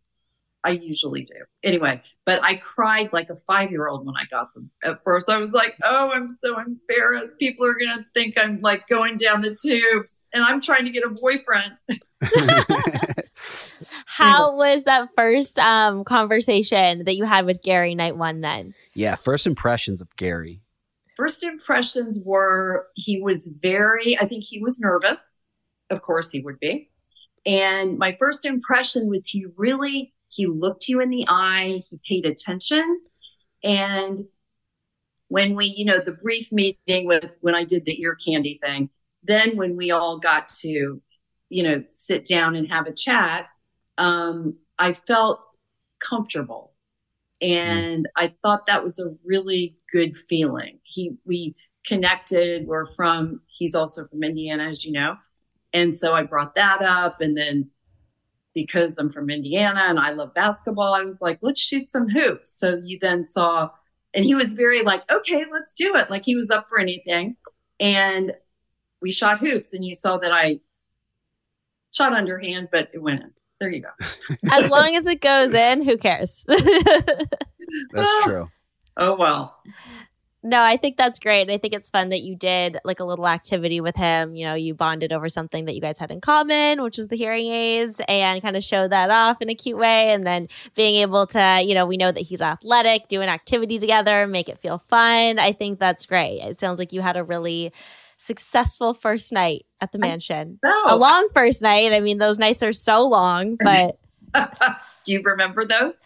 I 0.63 0.71
usually 0.71 1.23
do. 1.23 1.35
Anyway, 1.63 2.01
but 2.25 2.43
I 2.43 2.55
cried 2.55 3.11
like 3.11 3.29
a 3.29 3.35
five 3.35 3.71
year 3.71 3.87
old 3.87 4.05
when 4.05 4.15
I 4.15 4.23
got 4.31 4.53
them. 4.53 4.71
At 4.83 5.03
first, 5.03 5.29
I 5.29 5.37
was 5.37 5.51
like, 5.51 5.75
oh, 5.83 6.11
I'm 6.11 6.35
so 6.35 6.57
embarrassed. 6.59 7.33
People 7.39 7.65
are 7.65 7.73
going 7.73 7.97
to 7.97 8.05
think 8.13 8.37
I'm 8.37 8.61
like 8.61 8.87
going 8.87 9.17
down 9.17 9.41
the 9.41 9.55
tubes 9.61 10.23
and 10.33 10.43
I'm 10.43 10.61
trying 10.61 10.85
to 10.85 10.91
get 10.91 11.03
a 11.03 11.09
boyfriend. 11.09 11.73
How 14.05 14.55
was 14.55 14.83
that 14.83 15.09
first 15.17 15.59
um, 15.59 16.03
conversation 16.03 17.03
that 17.05 17.15
you 17.15 17.25
had 17.25 17.45
with 17.45 17.63
Gerry 17.63 17.95
night 17.95 18.15
one 18.15 18.41
then? 18.41 18.73
Yeah, 18.95 19.15
first 19.15 19.45
impressions 19.45 20.01
of 20.01 20.15
Gerry. 20.15 20.61
First 21.17 21.43
impressions 21.43 22.19
were 22.23 22.87
he 22.95 23.21
was 23.21 23.51
very, 23.61 24.17
I 24.17 24.25
think 24.25 24.43
he 24.43 24.59
was 24.59 24.79
nervous. 24.79 25.39
Of 25.89 26.01
course, 26.01 26.31
he 26.31 26.39
would 26.39 26.59
be. 26.59 26.89
And 27.45 27.97
my 27.97 28.13
first 28.13 28.45
impression 28.45 29.09
was 29.09 29.27
he 29.27 29.45
really 29.57 30.13
he 30.33 30.47
looked 30.47 30.87
you 30.87 30.99
in 30.99 31.09
the 31.09 31.25
eye, 31.27 31.83
he 31.89 31.99
paid 32.07 32.25
attention. 32.25 33.01
And 33.63 34.25
when 35.27 35.55
we, 35.55 35.65
you 35.65 35.85
know, 35.85 35.99
the 35.99 36.13
brief 36.13 36.51
meeting 36.51 37.07
with 37.07 37.37
when 37.41 37.55
I 37.55 37.65
did 37.65 37.85
the 37.85 38.01
ear 38.01 38.15
candy 38.15 38.59
thing, 38.63 38.89
then 39.23 39.57
when 39.57 39.77
we 39.77 39.91
all 39.91 40.19
got 40.19 40.47
to, 40.59 41.01
you 41.49 41.63
know, 41.63 41.83
sit 41.87 42.25
down 42.25 42.55
and 42.55 42.71
have 42.71 42.87
a 42.87 42.93
chat, 42.93 43.47
um, 43.97 44.57
I 44.79 44.93
felt 44.93 45.41
comfortable. 45.99 46.73
And 47.41 48.05
mm. 48.05 48.09
I 48.15 48.33
thought 48.41 48.65
that 48.67 48.83
was 48.83 48.99
a 48.99 49.15
really 49.23 49.77
good 49.91 50.17
feeling. 50.17 50.79
He 50.83 51.17
we 51.25 51.55
connected, 51.85 52.65
we're 52.65 52.85
from 52.85 53.41
he's 53.47 53.75
also 53.75 54.07
from 54.07 54.23
Indiana, 54.23 54.63
as 54.63 54.83
you 54.83 54.91
know. 54.91 55.17
And 55.73 55.95
so 55.95 56.13
I 56.13 56.23
brought 56.23 56.55
that 56.55 56.81
up 56.81 57.21
and 57.21 57.35
then 57.37 57.69
because 58.53 58.97
I'm 58.97 59.11
from 59.11 59.29
Indiana 59.29 59.85
and 59.87 59.99
I 59.99 60.11
love 60.11 60.33
basketball, 60.33 60.93
I 60.93 61.01
was 61.01 61.21
like, 61.21 61.39
let's 61.41 61.59
shoot 61.59 61.89
some 61.89 62.09
hoops. 62.09 62.57
So 62.57 62.77
you 62.83 62.99
then 63.01 63.23
saw, 63.23 63.69
and 64.13 64.25
he 64.25 64.35
was 64.35 64.53
very 64.53 64.81
like, 64.81 65.09
okay, 65.11 65.45
let's 65.51 65.73
do 65.73 65.95
it. 65.95 66.09
Like 66.09 66.23
he 66.23 66.35
was 66.35 66.51
up 66.51 66.67
for 66.69 66.79
anything. 66.79 67.35
And 67.79 68.33
we 69.01 69.11
shot 69.11 69.39
hoops, 69.39 69.73
and 69.73 69.83
you 69.83 69.93
saw 69.93 70.17
that 70.19 70.31
I 70.31 70.61
shot 71.91 72.13
underhand, 72.13 72.69
but 72.71 72.89
it 72.93 73.01
went 73.01 73.21
in. 73.21 73.31
There 73.59 73.71
you 73.71 73.81
go. 73.81 73.89
as 74.51 74.69
long 74.69 74.95
as 74.95 75.07
it 75.07 75.21
goes 75.21 75.53
in, 75.53 75.83
who 75.83 75.97
cares? 75.97 76.45
That's 77.91 78.23
true. 78.23 78.49
Oh, 78.97 79.15
well. 79.15 79.57
No, 80.45 80.61
I 80.61 80.75
think 80.75 80.97
that's 80.97 81.19
great. 81.19 81.49
I 81.49 81.57
think 81.57 81.73
it's 81.73 81.89
fun 81.89 82.09
that 82.09 82.21
you 82.21 82.35
did 82.35 82.77
like 82.83 82.99
a 82.99 83.05
little 83.05 83.29
activity 83.29 83.79
with 83.79 83.95
him. 83.95 84.35
You 84.35 84.45
know, 84.45 84.55
you 84.55 84.73
bonded 84.73 85.13
over 85.13 85.29
something 85.29 85.63
that 85.65 85.73
you 85.73 85.79
guys 85.79 85.97
had 85.97 86.11
in 86.11 86.19
common, 86.19 86.83
which 86.83 86.99
is 86.99 87.07
the 87.07 87.15
hearing 87.15 87.47
aids, 87.47 88.01
and 88.09 88.41
kind 88.41 88.57
of 88.57 88.63
showed 88.63 88.91
that 88.91 89.09
off 89.09 89.41
in 89.41 89.49
a 89.49 89.55
cute 89.55 89.77
way. 89.77 90.11
And 90.11 90.27
then 90.27 90.49
being 90.75 90.95
able 90.95 91.25
to, 91.27 91.61
you 91.63 91.73
know, 91.73 91.85
we 91.85 91.95
know 91.95 92.11
that 92.11 92.19
he's 92.19 92.41
athletic, 92.41 93.07
do 93.07 93.21
an 93.21 93.29
activity 93.29 93.79
together, 93.79 94.27
make 94.27 94.49
it 94.49 94.57
feel 94.57 94.79
fun. 94.79 95.39
I 95.39 95.53
think 95.53 95.79
that's 95.79 96.05
great. 96.05 96.41
It 96.41 96.59
sounds 96.59 96.77
like 96.77 96.91
you 96.91 96.99
had 96.99 97.15
a 97.15 97.23
really 97.23 97.71
successful 98.17 98.93
first 98.93 99.31
night 99.31 99.65
at 99.79 99.93
the 99.93 99.97
mansion. 99.97 100.59
A 100.89 100.97
long 100.97 101.29
first 101.33 101.61
night. 101.61 101.93
I 101.93 102.01
mean, 102.01 102.17
those 102.17 102.37
nights 102.37 102.63
are 102.63 102.73
so 102.73 103.07
long, 103.07 103.55
but. 103.63 103.97
Do 105.03 105.11
you 105.11 105.21
remember 105.21 105.65
those? 105.65 105.97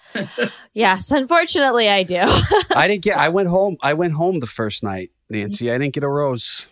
yes, 0.73 1.11
unfortunately, 1.11 1.87
I 1.87 2.03
do. 2.03 2.17
I 2.75 2.87
didn't 2.87 3.03
get. 3.03 3.17
I 3.17 3.29
went 3.29 3.47
home. 3.47 3.77
I 3.81 3.93
went 3.93 4.13
home 4.13 4.39
the 4.39 4.47
first 4.47 4.83
night, 4.83 5.11
Nancy. 5.29 5.71
I 5.71 5.77
didn't 5.77 5.93
get 5.93 6.03
a 6.03 6.09
rose. 6.09 6.67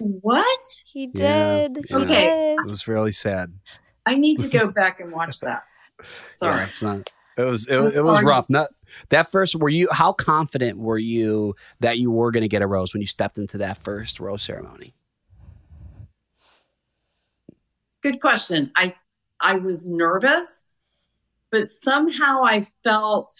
What? 0.00 0.82
He 0.86 1.06
did. 1.08 1.78
Yeah, 1.90 1.96
okay, 1.96 2.54
it 2.54 2.66
was 2.66 2.88
really 2.88 3.12
sad. 3.12 3.52
I 4.06 4.16
need 4.16 4.38
to 4.38 4.48
go 4.48 4.70
back 4.74 5.00
and 5.00 5.12
watch 5.12 5.40
that. 5.40 5.64
Sorry, 6.34 6.56
yeah, 6.56 6.64
it's 6.64 6.82
not. 6.82 7.10
It 7.36 7.44
was 7.44 7.66
it, 7.66 7.78
was, 7.78 7.96
it 7.96 8.04
was 8.04 8.22
rough. 8.22 8.48
Not 8.50 8.68
that 9.10 9.26
first. 9.26 9.56
Were 9.56 9.68
you? 9.68 9.88
How 9.92 10.12
confident 10.12 10.78
were 10.78 10.98
you 10.98 11.54
that 11.80 11.98
you 11.98 12.10
were 12.10 12.30
going 12.30 12.42
to 12.42 12.48
get 12.48 12.62
a 12.62 12.66
rose 12.66 12.94
when 12.94 13.00
you 13.00 13.06
stepped 13.06 13.38
into 13.38 13.58
that 13.58 13.82
first 13.82 14.18
rose 14.18 14.42
ceremony? 14.42 14.94
Good 18.02 18.20
question. 18.20 18.72
I 18.76 18.94
I 19.42 19.56
was 19.56 19.86
nervous 19.86 20.72
but 21.52 21.68
somehow 21.68 22.42
I 22.44 22.66
felt 22.82 23.30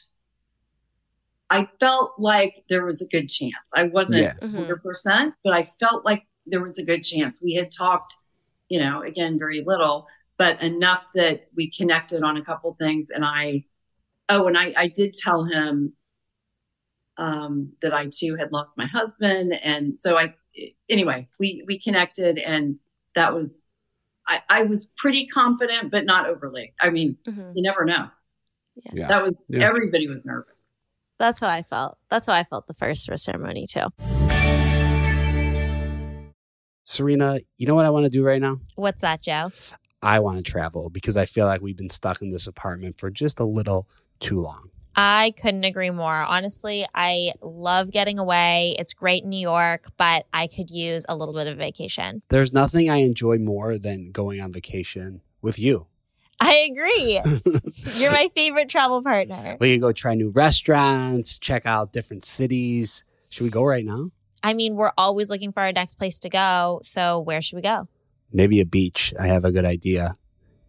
I 1.50 1.68
felt 1.80 2.12
like 2.18 2.64
there 2.68 2.84
was 2.84 3.02
a 3.02 3.08
good 3.08 3.28
chance. 3.28 3.72
I 3.74 3.84
wasn't 3.84 4.22
yeah. 4.22 4.32
100%, 4.40 4.80
mm-hmm. 4.80 5.28
but 5.44 5.52
I 5.52 5.64
felt 5.80 6.02
like 6.02 6.24
there 6.46 6.62
was 6.62 6.78
a 6.78 6.84
good 6.84 7.02
chance. 7.02 7.38
We 7.42 7.54
had 7.54 7.70
talked, 7.70 8.16
you 8.70 8.80
know, 8.80 9.02
again, 9.02 9.38
very 9.38 9.62
little, 9.66 10.06
but 10.38 10.62
enough 10.62 11.04
that 11.14 11.48
we 11.54 11.70
connected 11.70 12.22
on 12.22 12.38
a 12.38 12.44
couple 12.44 12.74
things. 12.80 13.10
And 13.10 13.22
I, 13.22 13.64
oh, 14.30 14.46
and 14.46 14.56
I, 14.56 14.72
I 14.78 14.88
did 14.88 15.12
tell 15.12 15.44
him 15.44 15.92
um, 17.18 17.72
that 17.82 17.92
I 17.92 18.08
too 18.10 18.36
had 18.36 18.50
lost 18.50 18.78
my 18.78 18.86
husband. 18.86 19.52
And 19.62 19.94
so 19.96 20.16
I, 20.16 20.34
anyway, 20.88 21.28
we, 21.38 21.64
we 21.66 21.78
connected 21.78 22.38
and 22.38 22.76
that 23.14 23.34
was 23.34 23.62
I, 24.26 24.40
I 24.48 24.62
was 24.62 24.86
pretty 24.96 25.26
confident, 25.26 25.90
but 25.90 26.04
not 26.04 26.26
overly. 26.26 26.74
I 26.80 26.90
mean, 26.90 27.16
mm-hmm. 27.26 27.52
you 27.54 27.62
never 27.62 27.84
know. 27.84 28.08
Yeah. 28.92 29.08
That 29.08 29.22
was 29.22 29.44
yeah. 29.48 29.66
everybody 29.66 30.08
was 30.08 30.24
nervous. 30.24 30.62
That's 31.18 31.40
how 31.40 31.48
I 31.48 31.62
felt. 31.62 31.98
That's 32.08 32.26
how 32.26 32.32
I 32.32 32.44
felt 32.44 32.66
the 32.66 32.74
first 32.74 33.08
ceremony 33.16 33.66
too. 33.66 33.88
Serena, 36.84 37.40
you 37.56 37.66
know 37.66 37.74
what 37.74 37.84
I 37.84 37.90
want 37.90 38.04
to 38.04 38.10
do 38.10 38.24
right 38.24 38.40
now? 38.40 38.58
What's 38.74 39.02
that, 39.02 39.22
Joe? 39.22 39.50
I 40.02 40.18
want 40.18 40.38
to 40.38 40.42
travel 40.42 40.90
because 40.90 41.16
I 41.16 41.26
feel 41.26 41.46
like 41.46 41.60
we've 41.60 41.76
been 41.76 41.90
stuck 41.90 42.22
in 42.22 42.30
this 42.30 42.48
apartment 42.48 42.98
for 42.98 43.08
just 43.08 43.38
a 43.38 43.44
little 43.44 43.88
too 44.18 44.40
long. 44.40 44.68
I 44.94 45.32
couldn't 45.40 45.64
agree 45.64 45.90
more. 45.90 46.22
Honestly, 46.22 46.86
I 46.94 47.32
love 47.40 47.90
getting 47.90 48.18
away. 48.18 48.76
It's 48.78 48.92
great 48.92 49.24
in 49.24 49.30
New 49.30 49.40
York, 49.40 49.86
but 49.96 50.26
I 50.32 50.46
could 50.46 50.70
use 50.70 51.06
a 51.08 51.16
little 51.16 51.34
bit 51.34 51.46
of 51.46 51.56
vacation. 51.56 52.22
There's 52.28 52.52
nothing 52.52 52.90
I 52.90 52.96
enjoy 52.96 53.38
more 53.38 53.78
than 53.78 54.10
going 54.10 54.40
on 54.40 54.52
vacation 54.52 55.22
with 55.40 55.58
you. 55.58 55.86
I 56.40 56.68
agree. 56.72 57.20
You're 57.94 58.10
my 58.10 58.28
favorite 58.34 58.68
travel 58.68 59.02
partner. 59.02 59.56
We 59.60 59.74
can 59.74 59.80
go 59.80 59.92
try 59.92 60.14
new 60.14 60.30
restaurants, 60.30 61.38
check 61.38 61.66
out 61.66 61.92
different 61.92 62.24
cities. 62.24 63.04
Should 63.28 63.44
we 63.44 63.50
go 63.50 63.62
right 63.62 63.84
now? 63.84 64.10
I 64.42 64.54
mean, 64.54 64.74
we're 64.74 64.92
always 64.98 65.30
looking 65.30 65.52
for 65.52 65.60
our 65.60 65.72
next 65.72 65.94
place 65.94 66.18
to 66.20 66.28
go. 66.28 66.80
So, 66.82 67.20
where 67.20 67.40
should 67.40 67.56
we 67.56 67.62
go? 67.62 67.86
Maybe 68.32 68.60
a 68.60 68.66
beach. 68.66 69.14
I 69.20 69.28
have 69.28 69.44
a 69.44 69.52
good 69.52 69.64
idea 69.64 70.16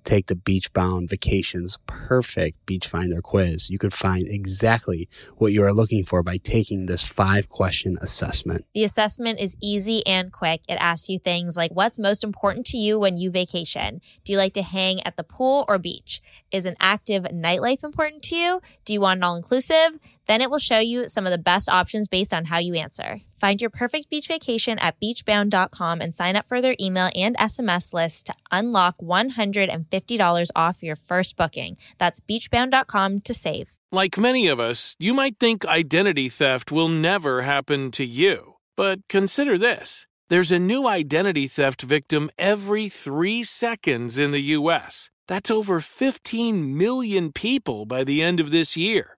take 0.03 0.27
the 0.27 0.35
Beachbound 0.35 1.09
Vacations 1.09 1.77
Perfect 1.87 2.65
Beach 2.65 2.87
Finder 2.87 3.21
quiz. 3.21 3.69
You 3.69 3.79
could 3.79 3.93
find 3.93 4.23
exactly 4.27 5.07
what 5.37 5.53
you 5.53 5.63
are 5.63 5.73
looking 5.73 6.05
for 6.05 6.23
by 6.23 6.37
taking 6.37 6.85
this 6.85 7.03
five 7.03 7.49
question 7.49 7.97
assessment. 8.01 8.65
The 8.73 8.83
assessment 8.83 9.39
is 9.39 9.55
easy 9.61 10.05
and 10.05 10.31
quick. 10.31 10.61
It 10.67 10.75
asks 10.75 11.09
you 11.09 11.19
things 11.19 11.57
like 11.57 11.71
what's 11.71 11.97
most 11.97 12.23
important 12.23 12.65
to 12.67 12.77
you 12.77 12.99
when 12.99 13.17
you 13.17 13.31
vacation? 13.31 14.01
Do 14.23 14.33
you 14.33 14.37
like 14.37 14.53
to 14.53 14.63
hang 14.63 15.01
at 15.05 15.17
the 15.17 15.23
pool 15.23 15.65
or 15.67 15.77
beach? 15.77 16.21
Is 16.51 16.65
an 16.65 16.75
active 16.79 17.23
nightlife 17.23 17.83
important 17.83 18.23
to 18.23 18.35
you? 18.35 18.61
Do 18.85 18.93
you 18.93 19.01
want 19.01 19.19
an 19.19 19.23
all 19.23 19.35
inclusive? 19.35 19.99
Then 20.27 20.41
it 20.41 20.49
will 20.49 20.59
show 20.59 20.79
you 20.79 21.07
some 21.07 21.25
of 21.25 21.31
the 21.31 21.37
best 21.37 21.69
options 21.69 22.07
based 22.07 22.33
on 22.33 22.45
how 22.45 22.59
you 22.59 22.75
answer. 22.75 23.21
Find 23.39 23.59
your 23.59 23.69
perfect 23.69 24.09
beach 24.09 24.27
vacation 24.27 24.79
at 24.79 24.99
beachbound.com 24.99 26.01
and 26.01 26.15
sign 26.15 26.35
up 26.35 26.45
for 26.45 26.61
their 26.61 26.75
email 26.79 27.09
and 27.13 27.37
SMS 27.37 27.93
list 27.93 28.27
to 28.27 28.33
unlock 28.51 28.97
$150 28.97 30.49
off 30.55 30.83
your 30.83 30.95
first 30.95 31.35
booking. 31.35 31.77
That's 31.97 32.21
beachbound.com 32.21 33.19
to 33.19 33.33
save. 33.33 33.71
Like 33.91 34.17
many 34.17 34.47
of 34.47 34.59
us, 34.59 34.95
you 34.97 35.13
might 35.13 35.37
think 35.39 35.65
identity 35.65 36.29
theft 36.29 36.71
will 36.71 36.89
never 36.89 37.41
happen 37.41 37.91
to 37.91 38.05
you. 38.05 38.55
But 38.75 39.01
consider 39.07 39.57
this 39.57 40.07
there's 40.29 40.51
a 40.51 40.57
new 40.57 40.87
identity 40.87 41.47
theft 41.47 41.81
victim 41.81 42.31
every 42.39 42.89
three 42.89 43.43
seconds 43.43 44.17
in 44.17 44.31
the 44.31 44.53
U.S. 44.57 45.11
That's 45.27 45.51
over 45.51 45.79
15 45.79 46.75
million 46.75 47.31
people 47.31 47.85
by 47.85 48.03
the 48.03 48.23
end 48.23 48.39
of 48.39 48.49
this 48.49 48.75
year 48.75 49.17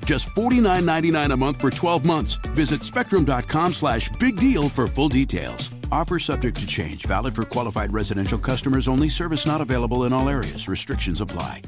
Just 0.05 0.29
$49.99 0.29 1.33
a 1.33 1.37
month 1.37 1.61
for 1.61 1.69
12 1.69 2.05
months. 2.05 2.33
Visit 2.55 2.83
spectrum.com 2.83 3.73
slash 3.73 4.09
big 4.19 4.37
deal 4.37 4.69
for 4.69 4.87
full 4.87 5.09
details. 5.09 5.69
Offer 5.91 6.19
subject 6.19 6.59
to 6.59 6.67
change, 6.67 7.05
valid 7.05 7.35
for 7.35 7.43
qualified 7.43 7.93
residential 7.93 8.39
customers 8.39 8.87
only, 8.87 9.09
service 9.09 9.45
not 9.45 9.61
available 9.61 10.05
in 10.05 10.13
all 10.13 10.29
areas. 10.29 10.67
Restrictions 10.67 11.21
apply. 11.21 11.61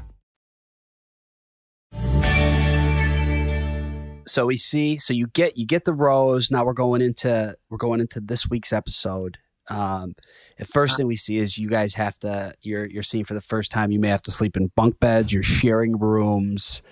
so 4.26 4.46
we 4.46 4.56
see 4.56 4.96
so 4.98 5.12
you 5.12 5.26
get 5.28 5.56
you 5.56 5.66
get 5.66 5.84
the 5.84 5.92
rose 5.92 6.50
now 6.50 6.64
we're 6.64 6.72
going 6.72 7.00
into 7.02 7.54
we're 7.70 7.76
going 7.78 8.00
into 8.00 8.20
this 8.20 8.48
week's 8.48 8.72
episode 8.72 9.38
um 9.70 10.14
the 10.58 10.64
first 10.64 10.96
thing 10.96 11.06
we 11.06 11.16
see 11.16 11.38
is 11.38 11.56
you 11.58 11.68
guys 11.68 11.94
have 11.94 12.18
to 12.18 12.52
you're 12.62 12.86
you're 12.86 13.02
seeing 13.02 13.24
for 13.24 13.34
the 13.34 13.40
first 13.40 13.70
time 13.70 13.90
you 13.90 14.00
may 14.00 14.08
have 14.08 14.22
to 14.22 14.30
sleep 14.30 14.56
in 14.56 14.70
bunk 14.76 14.98
beds 14.98 15.32
you're 15.32 15.42
sharing 15.42 15.98
rooms 15.98 16.82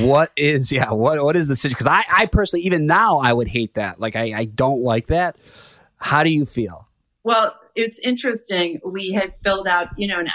what 0.00 0.32
is 0.36 0.72
yeah 0.72 0.90
what 0.90 1.22
what 1.22 1.36
is 1.36 1.48
the 1.48 1.56
situation 1.56 1.74
because 1.74 1.86
i 1.86 2.04
i 2.22 2.26
personally 2.26 2.64
even 2.64 2.86
now 2.86 3.18
i 3.18 3.32
would 3.32 3.48
hate 3.48 3.74
that 3.74 4.00
like 4.00 4.16
i 4.16 4.32
i 4.36 4.44
don't 4.44 4.80
like 4.82 5.06
that 5.06 5.36
how 5.98 6.22
do 6.22 6.30
you 6.30 6.44
feel 6.44 6.88
Well, 7.22 7.58
it's 7.74 7.98
interesting. 8.00 8.78
We 8.84 9.10
had 9.12 9.34
filled 9.42 9.66
out, 9.66 9.88
you 9.96 10.06
know, 10.06 10.20
an, 10.20 10.28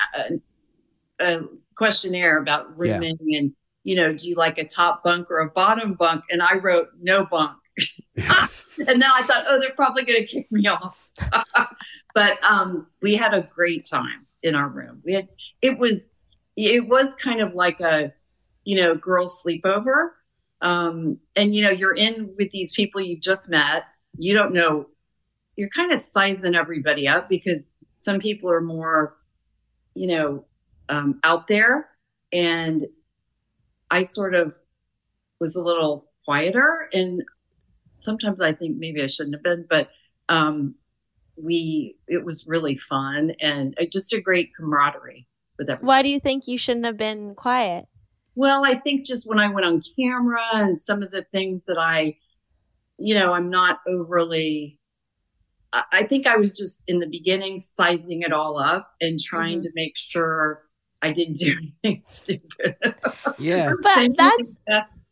a, 1.20 1.26
a 1.38 1.42
questionnaire 1.76 2.38
about 2.38 2.72
Yeah. 2.84 2.96
rooming 2.96 3.18
and, 3.38 3.54
you 3.84 3.96
know, 3.96 4.12
do 4.14 4.28
you 4.28 4.36
like 4.36 4.58
a 4.58 4.66
top 4.66 5.04
bunk 5.04 5.30
or 5.30 5.40
a 5.40 5.50
bottom 5.50 5.94
bunk? 5.94 6.24
And 6.32 6.42
I 6.42 6.56
wrote 6.58 6.88
no 7.00 7.26
bunk. 7.26 7.58
and 8.18 9.00
now 9.00 9.14
I 9.16 9.22
thought, 9.22 9.46
oh, 9.48 9.60
they're 9.60 9.72
probably 9.76 10.04
going 10.04 10.20
to 10.20 10.26
kick 10.28 10.52
me 10.52 10.68
off. 10.68 11.08
but 12.14 12.44
um, 12.44 12.88
we 13.02 13.16
had 13.16 13.34
a 13.34 13.42
great 13.44 13.86
time 13.86 14.26
in 14.44 14.56
our 14.56 14.68
room. 14.68 15.02
We 15.06 15.14
had, 15.14 15.30
it 15.62 15.78
was, 15.78 16.10
it 16.58 16.88
was 16.90 17.16
kind 17.16 17.40
of 17.40 17.54
like 17.54 17.80
a, 17.80 18.12
you 18.70 18.76
know, 18.82 18.96
girls 18.96 19.42
sleepover. 19.44 20.10
Um, 20.62 21.20
and, 21.36 21.56
you 21.56 21.64
know, 21.64 21.70
you're 21.70 21.96
in 21.96 22.36
with 22.38 22.52
these 22.52 22.74
people 22.74 23.02
you 23.02 23.20
just 23.20 23.50
met. 23.50 23.86
You 24.18 24.34
don't 24.34 24.54
know 24.54 24.88
you're 25.60 25.70
kind 25.70 25.92
of 25.92 26.00
sizing 26.00 26.56
everybody 26.56 27.06
up 27.06 27.28
because 27.28 27.74
some 28.00 28.20
people 28.20 28.50
are 28.50 28.62
more, 28.62 29.18
you 29.94 30.08
know, 30.08 30.46
um, 30.88 31.20
out 31.22 31.48
there. 31.48 31.90
And 32.32 32.88
I 33.92 34.04
sort 34.04 34.36
of 34.36 34.54
was 35.42 35.58
a 35.58 35.62
little 35.62 36.02
quieter. 36.24 36.88
And 36.94 37.24
sometimes 38.00 38.40
I 38.40 38.54
think 38.54 38.78
maybe 38.78 39.04
I 39.04 39.08
shouldn't 39.08 39.36
have 39.36 39.44
been, 39.44 39.66
but 39.70 39.90
um, 40.30 40.76
we, 41.36 41.98
it 42.08 42.24
was 42.24 42.48
really 42.48 42.78
fun 42.78 43.34
and 43.42 43.76
uh, 43.82 43.84
just 43.84 44.14
a 44.14 44.22
great 44.22 44.52
camaraderie 44.56 45.28
with 45.58 45.70
everyone. 45.70 45.88
Why 45.88 46.04
do 46.04 46.08
you 46.08 46.22
think 46.22 46.48
you 46.48 46.58
shouldn't 46.58 46.86
have 46.86 46.98
been 46.98 47.36
quiet? 47.36 47.86
Well, 48.40 48.62
I 48.66 48.76
think 48.76 49.06
just 49.06 49.28
when 49.28 49.38
I 49.38 49.50
went 49.50 49.66
on 49.66 49.82
camera 50.00 50.42
and 50.54 50.80
some 50.80 51.04
of 51.04 51.12
the 51.12 51.26
things 51.34 51.66
that 51.66 51.78
I, 51.78 52.16
you 52.98 53.14
know, 53.14 53.34
I'm 53.34 53.50
not 53.50 53.82
overly. 53.86 54.80
I 55.74 55.84
I 55.92 56.04
think 56.04 56.26
I 56.26 56.38
was 56.38 56.58
just 56.58 56.84
in 56.88 57.00
the 57.00 57.06
beginning 57.08 57.58
sizing 57.58 58.22
it 58.22 58.32
all 58.32 58.58
up 58.58 58.92
and 59.02 59.20
trying 59.20 59.60
Mhm. 59.60 59.64
to 59.64 59.70
make 59.76 59.98
sure 59.98 60.64
I 61.02 61.12
didn't 61.12 61.36
do 61.36 61.54
anything 61.84 62.02
stupid. 62.06 62.76
yeah 63.40 63.72
But 63.84 64.16
that's 64.16 64.58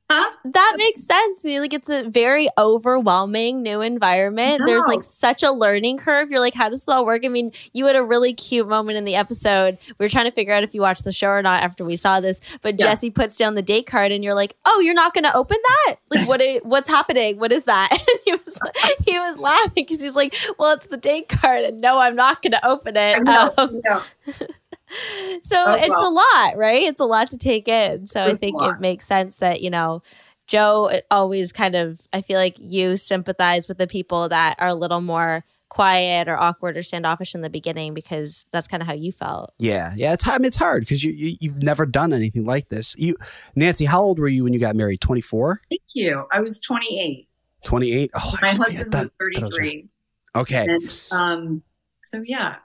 huh? 0.10 0.32
that 0.46 0.74
makes 0.78 1.04
sense. 1.04 1.44
Like 1.46 1.74
it's 1.74 1.90
a 1.90 2.04
very 2.10 2.48
overwhelming 2.58 3.62
new 3.62 3.82
environment. 3.82 4.62
There's 4.66 4.86
like 4.86 5.04
such 5.04 5.44
a 5.44 5.52
learning 5.52 5.98
curve. 5.98 6.32
You're 6.32 6.40
like, 6.40 6.54
how 6.54 6.70
does 6.70 6.80
this 6.82 6.90
all 6.90 7.06
work? 7.06 7.26
I 7.26 7.28
mean, 7.28 7.52
you 7.74 7.86
had 7.86 7.96
a 7.96 8.04
really 8.04 8.34
cute 8.34 8.68
moment 8.68 8.98
in 8.98 9.04
the 9.06 9.16
episode. 9.16 9.78
We 9.98 10.06
were 10.06 10.10
trying 10.10 10.26
to 10.26 10.32
figure 10.32 10.54
out 10.54 10.64
if 10.64 10.74
you 10.74 10.82
watched 10.82 11.04
the 11.04 11.12
show 11.12 11.28
or 11.30 11.42
not 11.42 11.64
after 11.64 11.84
we 11.84 11.96
saw 11.96 12.20
this. 12.20 12.40
But 12.62 12.80
Yeah. 12.80 12.86
Jesse 12.88 13.10
puts 13.10 13.38
down 13.38 13.56
the 13.56 13.62
date 13.62 13.86
card, 13.88 14.12
and 14.12 14.24
you're 14.24 14.34
like, 14.36 14.56
"Oh, 14.66 14.80
you're 14.80 14.94
not 14.94 15.14
going 15.14 15.26
to 15.26 15.36
open 15.36 15.58
that? 15.86 15.96
Like, 16.10 16.28
what? 16.28 16.42
i- 16.42 16.62
what's 16.64 16.88
happening? 16.90 17.38
What 17.40 17.52
is 17.52 17.66
that?" 17.66 17.90
And 18.08 18.20
he 18.26 18.32
was 18.32 18.60
he 19.06 19.20
was 19.20 19.40
laughing 19.40 19.72
because 19.84 20.02
he's 20.02 20.16
like, 20.16 20.36
"Well, 20.58 20.74
it's 20.74 20.88
the 20.88 20.98
date 20.98 21.28
card, 21.30 21.64
and 21.66 21.82
no, 21.82 22.00
I'm 22.00 22.16
not 22.16 22.42
going 22.42 22.52
to 22.54 22.66
open 22.66 22.96
it." 22.98 23.28
Um, 23.28 23.82
yeah. 23.84 24.02
so 25.42 25.64
Oh, 25.68 25.74
it's 25.74 26.00
a 26.00 26.10
lot, 26.10 26.58
right? 26.58 26.84
It's 26.84 27.00
a 27.02 27.06
lot 27.06 27.30
to 27.32 27.38
take 27.38 27.68
in. 27.68 28.06
So 28.06 28.22
I 28.22 28.26
It's 28.26 28.34
a 28.36 28.38
think 28.38 28.62
it 28.62 28.80
makes 28.80 29.06
sense 29.06 29.38
that, 29.38 29.62
you 29.62 29.70
know, 29.70 30.02
Joe 30.48 30.92
always 31.12 31.52
kind 31.52 31.76
of, 31.76 32.00
I 32.14 32.22
feel 32.22 32.38
like 32.40 32.56
you 32.60 32.96
sympathize 32.98 33.68
with 33.68 33.78
the 33.78 33.88
people 33.88 34.30
that 34.30 34.56
are 34.60 34.70
a 34.70 34.74
little 34.76 35.02
more 35.02 35.44
quiet 35.70 36.30
or 36.30 36.38
awkward 36.42 36.78
or 36.78 36.82
standoffish 36.82 37.36
in 37.36 37.42
the 37.42 37.50
beginning 37.50 37.94
because 37.94 38.46
that's 38.54 38.70
kind 38.70 38.82
of 38.82 38.88
how 38.88 38.94
you 38.94 39.12
felt. 39.12 39.54
yeah 39.60 39.92
yeah 39.98 40.14
it's 40.14 40.26
I 40.26 40.38
mean, 40.38 40.46
it's 40.46 40.56
hard 40.56 40.80
because 40.84 41.04
you, 41.04 41.12
you 41.12 41.36
you've 41.42 41.62
never 41.62 41.86
done 41.86 42.14
anything 42.14 42.46
like 42.46 42.70
this 42.70 42.96
you 42.98 43.18
nancy 43.54 43.84
how 43.84 44.02
old 44.02 44.18
were 44.18 44.30
you 44.30 44.46
when 44.46 44.54
you 44.54 44.60
got 44.62 44.78
married 44.78 45.02
24 45.02 45.62
Thank 45.70 45.82
you. 45.94 46.26
I 46.32 46.40
was 46.40 46.62
28. 46.62 47.28
28 47.66 48.12
oh 48.16 48.34
My 48.42 48.48
I- 48.48 48.52
I 48.52 48.56
husband 48.58 48.92
thought- 48.94 49.00
was 49.00 49.12
thought 49.12 49.42
I 49.42 49.46
was- 49.46 49.54
33. 49.56 49.90
okay 50.38 50.66
And 50.70 51.08
um, 51.12 51.64
so, 52.06 52.24
yeah. 52.26 52.56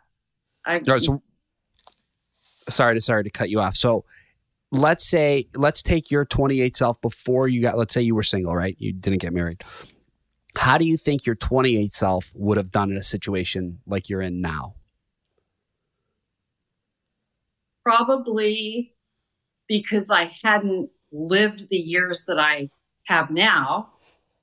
I, 0.65 0.75
All 0.75 0.81
right, 0.87 1.03
so 1.03 1.21
sorry 2.69 2.95
to 2.95 3.01
sorry 3.01 3.25
to 3.25 3.31
cut 3.31 3.51
you 3.51 3.61
off. 3.61 3.77
So 3.77 4.05
let's 4.71 5.09
say 5.09 5.49
let's 5.55 5.83
take 5.83 6.11
your 6.11 6.25
28 6.25 6.77
self 6.77 7.01
before 7.01 7.49
you 7.49 7.61
got 7.61 7.77
let's 7.77 7.95
say 7.95 8.03
you 8.03 8.15
were 8.15 8.23
single, 8.23 8.55
right? 8.55 8.77
You 8.79 8.93
didn't 8.93 9.21
get 9.21 9.33
married. 9.33 9.63
How 10.57 10.77
do 10.77 10.87
you 10.87 10.97
think 10.97 11.25
your 11.25 11.35
28 11.35 11.91
self 11.93 12.31
would 12.35 12.59
have 12.59 12.71
done 12.71 12.91
in 12.91 12.97
a 12.97 13.03
situation 13.03 13.81
like 13.87 14.09
you're 14.09 14.21
in 14.21 14.41
now? 14.41 14.75
probably 17.83 18.95
because 19.69 20.11
I 20.11 20.31
hadn't 20.43 20.91
lived 21.11 21.69
the 21.71 21.77
years 21.77 22.25
that 22.27 22.39
I 22.39 22.71
have 23.07 23.31
now, 23.31 23.93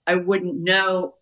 I 0.06 0.16
wouldn't 0.16 0.56
know 0.56 1.16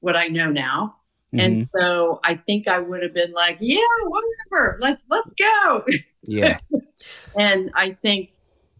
what 0.00 0.16
I 0.16 0.28
know 0.28 0.50
now. 0.50 0.96
Mhm. 1.34 1.44
And 1.44 1.70
so 1.70 2.20
I 2.24 2.36
think 2.36 2.68
I 2.68 2.80
would 2.80 3.02
have 3.02 3.14
been 3.14 3.32
like, 3.32 3.58
yeah, 3.60 3.80
whatever, 4.04 4.78
let's 4.80 5.02
let's 5.08 5.32
go. 5.32 5.84
yeah. 6.22 6.58
And 7.36 7.70
I 7.74 7.90
think 7.90 8.30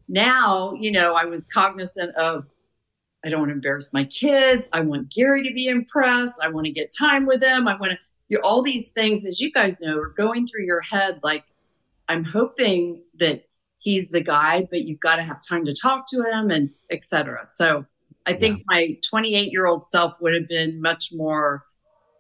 now, 0.09 0.75
you 0.75 0.93
know, 0.93 1.15
I 1.15 1.25
was 1.25 1.47
cognizant 1.47 2.15
of 2.17 2.47
I 3.25 3.31
don't 3.31 3.41
want 3.41 3.49
to 3.51 3.55
embarrass 3.55 3.93
my 3.93 4.05
kids. 4.05 4.69
I 4.73 4.81
want 4.81 5.09
Gerry 5.09 5.43
to 5.49 5.55
be 5.55 5.67
impressed. 5.67 6.35
I 6.43 6.49
want 6.49 6.67
to 6.67 6.73
get 6.73 6.93
time 6.97 7.27
with 7.27 7.41
them. 7.41 7.67
I 7.67 7.77
want 7.77 7.93
to 7.93 7.99
you 8.29 8.41
all 8.43 8.63
these 8.63 8.91
things, 8.91 9.27
as 9.27 9.41
you 9.41 9.53
guys 9.53 9.81
know, 9.81 9.99
are 9.99 10.09
going 10.09 10.47
through 10.47 10.65
your 10.65 10.81
head. 10.81 11.21
Like, 11.23 11.45
I'm 12.09 12.25
hoping 12.25 13.03
that 13.19 13.45
he's 13.79 14.09
the 14.09 14.23
guy, 14.23 14.67
but 14.71 14.83
you've 14.83 15.01
got 15.01 15.17
to 15.17 15.23
have 15.23 15.41
time 15.47 15.65
to 15.67 15.75
talk 15.75 16.07
to 16.09 16.23
him 16.23 16.51
and 16.51 16.71
etc. 16.91 17.43
So 17.47 17.85
I 18.27 18.33
think 18.33 18.63
my 18.67 18.97
28 19.09 19.53
year 19.53 19.67
old 19.67 19.85
self 19.85 20.15
would 20.21 20.35
have 20.35 20.49
been 20.49 20.81
much 20.81 21.13
more 21.13 21.65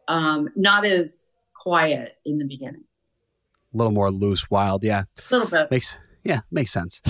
um, 0.08 0.48
not 0.56 0.84
as 0.84 1.28
quiet 1.54 2.16
in 2.24 2.38
the 2.38 2.44
beginning. 2.44 2.84
A 3.72 3.76
little 3.76 3.92
more 3.92 4.10
loose, 4.10 4.50
wild. 4.50 4.84
Yeah. 4.84 5.04
A 5.30 5.34
little 5.34 5.50
bit. 5.50 5.70
Makes 5.70 5.98
yeah, 6.22 6.40
makes 6.50 6.72
sense. 6.72 7.00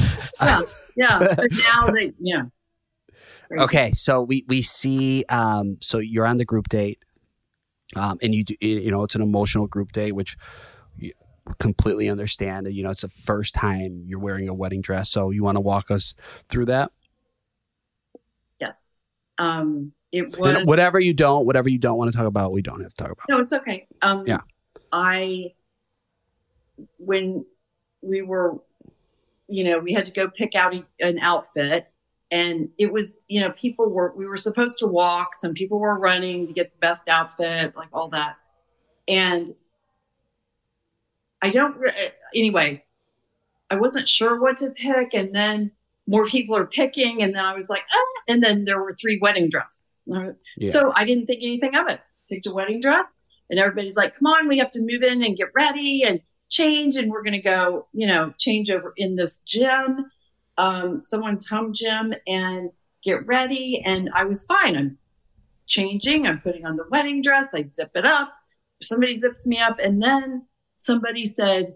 Yeah. 0.40 0.62
Yeah. 0.96 1.18
But 1.18 1.38
now 1.38 1.86
that 1.86 2.12
yeah. 2.18 2.42
Okay, 3.58 3.92
so 3.92 4.22
we 4.22 4.44
we 4.48 4.62
see 4.62 5.24
um 5.28 5.76
so 5.80 5.98
you're 5.98 6.26
on 6.26 6.38
the 6.38 6.44
group 6.44 6.68
date. 6.68 7.04
Um 7.96 8.18
and 8.22 8.34
you 8.34 8.44
do 8.44 8.54
you 8.60 8.90
know 8.90 9.04
it's 9.04 9.14
an 9.14 9.22
emotional 9.22 9.66
group 9.66 9.92
date 9.92 10.12
which 10.12 10.36
you 10.96 11.12
completely 11.58 12.08
understand. 12.08 12.66
You 12.72 12.82
know, 12.82 12.90
it's 12.90 13.02
the 13.02 13.08
first 13.08 13.54
time 13.54 14.02
you're 14.06 14.18
wearing 14.18 14.48
a 14.48 14.54
wedding 14.54 14.80
dress. 14.80 15.10
So 15.10 15.30
you 15.30 15.42
want 15.42 15.56
to 15.56 15.60
walk 15.60 15.90
us 15.90 16.14
through 16.48 16.66
that? 16.66 16.90
Yes. 18.60 19.00
Um, 19.38 19.92
it 20.14 20.38
was 20.38 20.64
whatever 20.64 21.00
you 21.00 21.14
don't, 21.14 21.44
whatever 21.46 21.68
you 21.68 21.78
don't 21.78 21.98
want 21.98 22.10
to 22.10 22.16
talk 22.16 22.26
about, 22.26 22.52
we 22.52 22.62
don't 22.62 22.80
have 22.80 22.94
to 22.94 22.96
talk 22.96 23.12
about. 23.12 23.24
no, 23.28 23.38
it's 23.38 23.52
okay. 23.52 23.86
Um, 24.02 24.24
Yeah. 24.26 24.40
I 24.92 25.54
when 26.98 27.44
we 28.02 28.22
were 28.22 28.58
you 29.48 29.64
know, 29.64 29.78
we 29.78 29.92
had 29.92 30.04
to 30.06 30.12
go 30.12 30.28
pick 30.28 30.54
out 30.54 30.74
a- 30.74 30.86
an 31.00 31.18
outfit. 31.18 31.90
And 32.30 32.70
it 32.78 32.92
was, 32.92 33.20
you 33.28 33.40
know, 33.40 33.52
people 33.52 33.88
were, 33.88 34.12
we 34.16 34.26
were 34.26 34.36
supposed 34.36 34.78
to 34.78 34.86
walk. 34.86 35.34
Some 35.34 35.54
people 35.54 35.78
were 35.78 35.98
running 35.98 36.46
to 36.46 36.52
get 36.52 36.72
the 36.72 36.78
best 36.78 37.08
outfit, 37.08 37.76
like 37.76 37.88
all 37.92 38.08
that. 38.08 38.36
And 39.06 39.54
I 41.42 41.50
don't, 41.50 41.76
anyway, 42.34 42.84
I 43.70 43.76
wasn't 43.76 44.08
sure 44.08 44.40
what 44.40 44.56
to 44.58 44.70
pick. 44.70 45.14
And 45.14 45.34
then 45.34 45.70
more 46.06 46.26
people 46.26 46.56
are 46.56 46.66
picking. 46.66 47.22
And 47.22 47.34
then 47.34 47.44
I 47.44 47.54
was 47.54 47.68
like, 47.68 47.82
ah. 47.94 48.22
and 48.28 48.42
then 48.42 48.64
there 48.64 48.82
were 48.82 48.96
three 49.00 49.18
wedding 49.20 49.48
dresses. 49.50 49.83
Yeah. 50.56 50.70
So 50.70 50.92
I 50.94 51.04
didn't 51.04 51.26
think 51.26 51.42
anything 51.42 51.74
of 51.74 51.88
it. 51.88 52.00
Picked 52.28 52.46
a 52.46 52.52
wedding 52.52 52.80
dress. 52.80 53.06
And 53.50 53.58
everybody's 53.58 53.96
like, 53.96 54.16
come 54.16 54.26
on, 54.26 54.48
we 54.48 54.58
have 54.58 54.70
to 54.72 54.80
move 54.80 55.02
in 55.02 55.22
and 55.22 55.36
get 55.36 55.48
ready 55.54 56.04
and 56.04 56.20
change. 56.48 56.96
And 56.96 57.10
we're 57.10 57.22
going 57.22 57.34
to 57.34 57.42
go, 57.42 57.88
you 57.92 58.06
know, 58.06 58.32
change 58.38 58.70
over 58.70 58.94
in 58.96 59.16
this 59.16 59.40
gym, 59.40 60.10
um, 60.56 61.00
someone's 61.00 61.46
home 61.46 61.72
gym 61.74 62.14
and 62.26 62.70
get 63.02 63.26
ready. 63.26 63.82
And 63.84 64.10
I 64.14 64.24
was 64.24 64.46
fine. 64.46 64.76
I'm 64.76 64.98
changing. 65.66 66.26
I'm 66.26 66.40
putting 66.40 66.64
on 66.64 66.76
the 66.76 66.86
wedding 66.90 67.22
dress. 67.22 67.54
I 67.54 67.68
zip 67.74 67.90
it 67.94 68.06
up. 68.06 68.32
Somebody 68.82 69.16
zips 69.16 69.46
me 69.46 69.58
up. 69.58 69.78
And 69.82 70.02
then 70.02 70.46
somebody 70.76 71.26
said, 71.26 71.74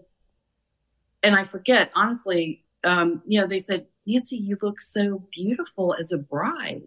and 1.21 1.35
I 1.35 1.43
forget, 1.43 1.91
honestly, 1.95 2.63
um, 2.83 3.21
you 3.27 3.41
know, 3.41 3.47
they 3.47 3.59
said, 3.59 3.87
Nancy, 4.07 4.37
you 4.37 4.57
look 4.61 4.81
so 4.81 5.23
beautiful 5.31 5.93
as 5.93 6.11
a 6.11 6.17
bride. 6.17 6.83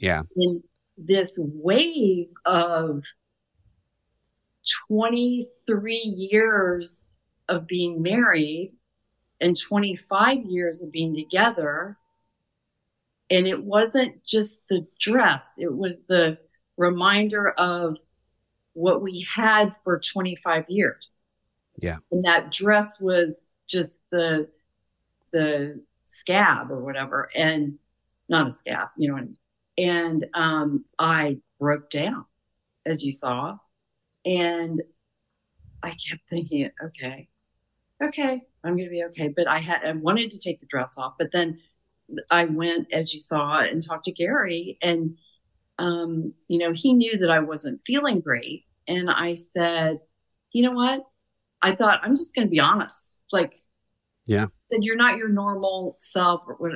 Yeah. 0.00 0.22
In 0.36 0.62
this 0.96 1.38
wave 1.40 2.28
of 2.44 3.04
23 4.88 5.94
years 5.94 7.06
of 7.48 7.66
being 7.66 8.02
married 8.02 8.74
and 9.40 9.58
25 9.58 10.44
years 10.44 10.82
of 10.82 10.92
being 10.92 11.14
together. 11.14 11.96
And 13.30 13.46
it 13.46 13.62
wasn't 13.62 14.24
just 14.24 14.66
the 14.68 14.86
dress, 14.98 15.54
it 15.58 15.74
was 15.74 16.02
the 16.04 16.38
reminder 16.76 17.50
of 17.50 17.96
what 18.72 19.02
we 19.02 19.26
had 19.32 19.74
for 19.84 20.00
25 20.00 20.64
years. 20.68 21.18
Yeah. 21.78 21.98
And 22.10 22.24
that 22.24 22.52
dress 22.52 23.00
was 23.00 23.46
just 23.68 24.00
the 24.10 24.48
the 25.32 25.80
scab 26.02 26.72
or 26.72 26.80
whatever 26.80 27.28
and 27.36 27.78
not 28.28 28.48
a 28.48 28.50
scab, 28.50 28.88
you 28.96 29.08
know 29.08 29.14
what 29.14 29.22
I 29.22 29.26
mean? 29.26 29.34
And 29.80 30.26
um 30.34 30.84
I 30.98 31.38
broke 31.58 31.90
down 31.90 32.26
as 32.86 33.04
you 33.04 33.12
saw 33.12 33.56
and 34.24 34.82
I 35.82 35.90
kept 35.90 36.28
thinking, 36.28 36.70
okay, 36.84 37.28
okay, 38.02 38.42
I'm 38.64 38.76
going 38.76 38.88
to 38.88 38.90
be 38.90 39.04
okay. 39.04 39.28
But 39.28 39.48
I 39.48 39.58
had, 39.58 39.84
I 39.84 39.92
wanted 39.92 40.30
to 40.30 40.38
take 40.40 40.60
the 40.60 40.66
dress 40.66 40.98
off, 40.98 41.14
but 41.18 41.32
then 41.32 41.58
I 42.30 42.44
went, 42.44 42.88
as 42.92 43.14
you 43.14 43.20
saw, 43.20 43.60
and 43.60 43.82
talked 43.82 44.04
to 44.06 44.12
Gerry, 44.12 44.78
and 44.82 45.16
um, 45.78 46.34
you 46.48 46.58
know, 46.58 46.72
he 46.72 46.92
knew 46.92 47.16
that 47.16 47.30
I 47.30 47.38
wasn't 47.38 47.80
feeling 47.86 48.20
great, 48.20 48.64
and 48.86 49.08
I 49.10 49.34
said, 49.34 50.00
you 50.52 50.62
know 50.62 50.72
what? 50.72 51.06
I 51.62 51.72
thought 51.72 52.00
I'm 52.02 52.16
just 52.16 52.34
going 52.34 52.46
to 52.46 52.50
be 52.50 52.60
honest, 52.60 53.20
like, 53.32 53.62
Yeah. 54.26 54.48
said 54.66 54.80
you're 54.82 54.96
not 54.96 55.16
your 55.16 55.28
normal 55.28 55.94
self, 55.98 56.42
or 56.46 56.56
what 56.56 56.72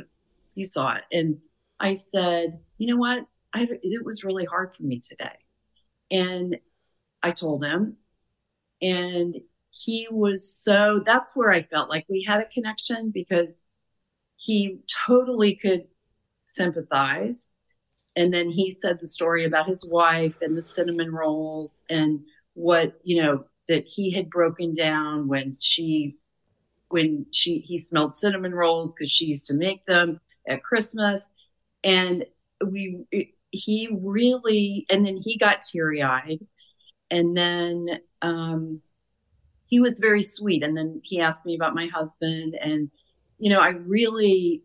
you 0.55 0.65
saw 0.65 0.95
it, 0.95 1.05
and 1.13 1.39
I 1.81 1.95
said, 1.95 2.61
you 2.85 2.91
know 2.91 3.01
what? 3.01 3.25
I, 3.55 3.67
it 3.83 4.05
was 4.05 4.25
really 4.25 4.45
hard 4.45 4.77
for 4.77 4.83
me 4.83 5.01
today, 5.01 5.39
and 6.11 6.59
I 7.23 7.31
told 7.31 7.65
him, 7.65 7.97
and 8.83 9.35
he 9.71 10.07
was 10.11 10.47
so 10.55 11.03
that's 11.07 11.35
where 11.35 11.51
I 11.51 11.63
felt 11.63 11.89
like 11.89 12.05
we 12.11 12.23
had 12.23 12.41
a 12.41 12.49
connection 12.53 13.11
because 13.11 13.65
he 14.37 14.81
totally 15.07 15.57
could 15.57 15.85
sympathize. 16.45 17.49
And 18.17 18.35
then 18.35 18.51
he 18.51 18.71
said 18.71 18.99
the 19.01 19.07
story 19.07 19.45
about 19.45 19.67
his 19.67 19.83
wife 19.83 20.35
and 20.43 20.55
the 20.55 20.63
cinnamon 20.63 21.11
rolls 21.11 21.83
and 21.89 22.21
what, 22.53 23.01
you 23.03 23.23
know, 23.23 23.47
that 23.69 23.87
he 23.87 24.13
had 24.13 24.29
broken 24.29 24.75
down 24.75 25.27
when 25.27 25.57
she 25.59 26.17
when 26.89 27.25
she 27.33 27.61
he 27.61 27.79
smelled 27.79 28.15
cinnamon 28.15 28.53
rolls 28.53 28.95
because 28.95 29.11
she 29.11 29.25
used 29.25 29.47
to 29.47 29.55
make 29.55 29.87
them 29.87 30.21
at 30.47 30.63
Christmas. 30.63 31.31
And 31.83 32.27
we 32.65 33.05
he 33.51 33.89
really 34.01 34.87
and 34.91 35.07
then 35.07 35.19
he 35.23 35.39
got 35.39 35.63
teary-eyed. 35.63 36.41
And 37.11 37.37
then 37.37 37.87
um 38.23 38.81
he 39.67 39.81
was 39.81 39.99
very 40.01 40.23
sweet. 40.23 40.63
And 40.63 40.77
then 40.77 41.01
he 41.03 41.21
asked 41.21 41.47
me 41.47 41.55
about 41.55 41.75
my 41.75 41.87
husband. 41.87 42.57
And 42.61 42.91
you 43.39 43.51
know 43.51 43.61
i 43.61 43.71
really 43.71 44.63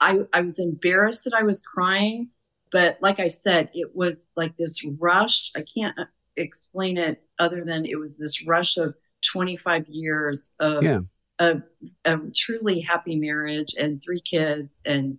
i 0.00 0.20
i 0.32 0.40
was 0.40 0.58
embarrassed 0.58 1.24
that 1.24 1.34
i 1.34 1.42
was 1.42 1.62
crying. 1.62 2.30
But 2.70 2.98
like 3.00 3.20
i 3.20 3.28
said 3.28 3.70
it 3.74 3.94
was 3.94 4.28
like 4.36 4.56
this 4.56 4.84
rush. 4.98 5.50
I 5.56 5.62
can't 5.62 5.98
uh, 5.98 6.04
explain 6.36 6.96
it 6.96 7.22
other 7.38 7.64
than 7.64 7.84
it 7.86 7.98
was 7.98 8.16
this 8.16 8.46
rush 8.46 8.76
of 8.76 8.94
25 9.32 9.86
years 9.88 10.52
of 10.58 10.82
Yeah. 10.82 11.00
a, 11.38 11.62
a 12.04 12.18
truly 12.34 12.80
happy 12.80 13.16
marriage 13.16 13.74
and 13.78 14.02
three 14.02 14.20
kids 14.20 14.82
and 14.86 15.18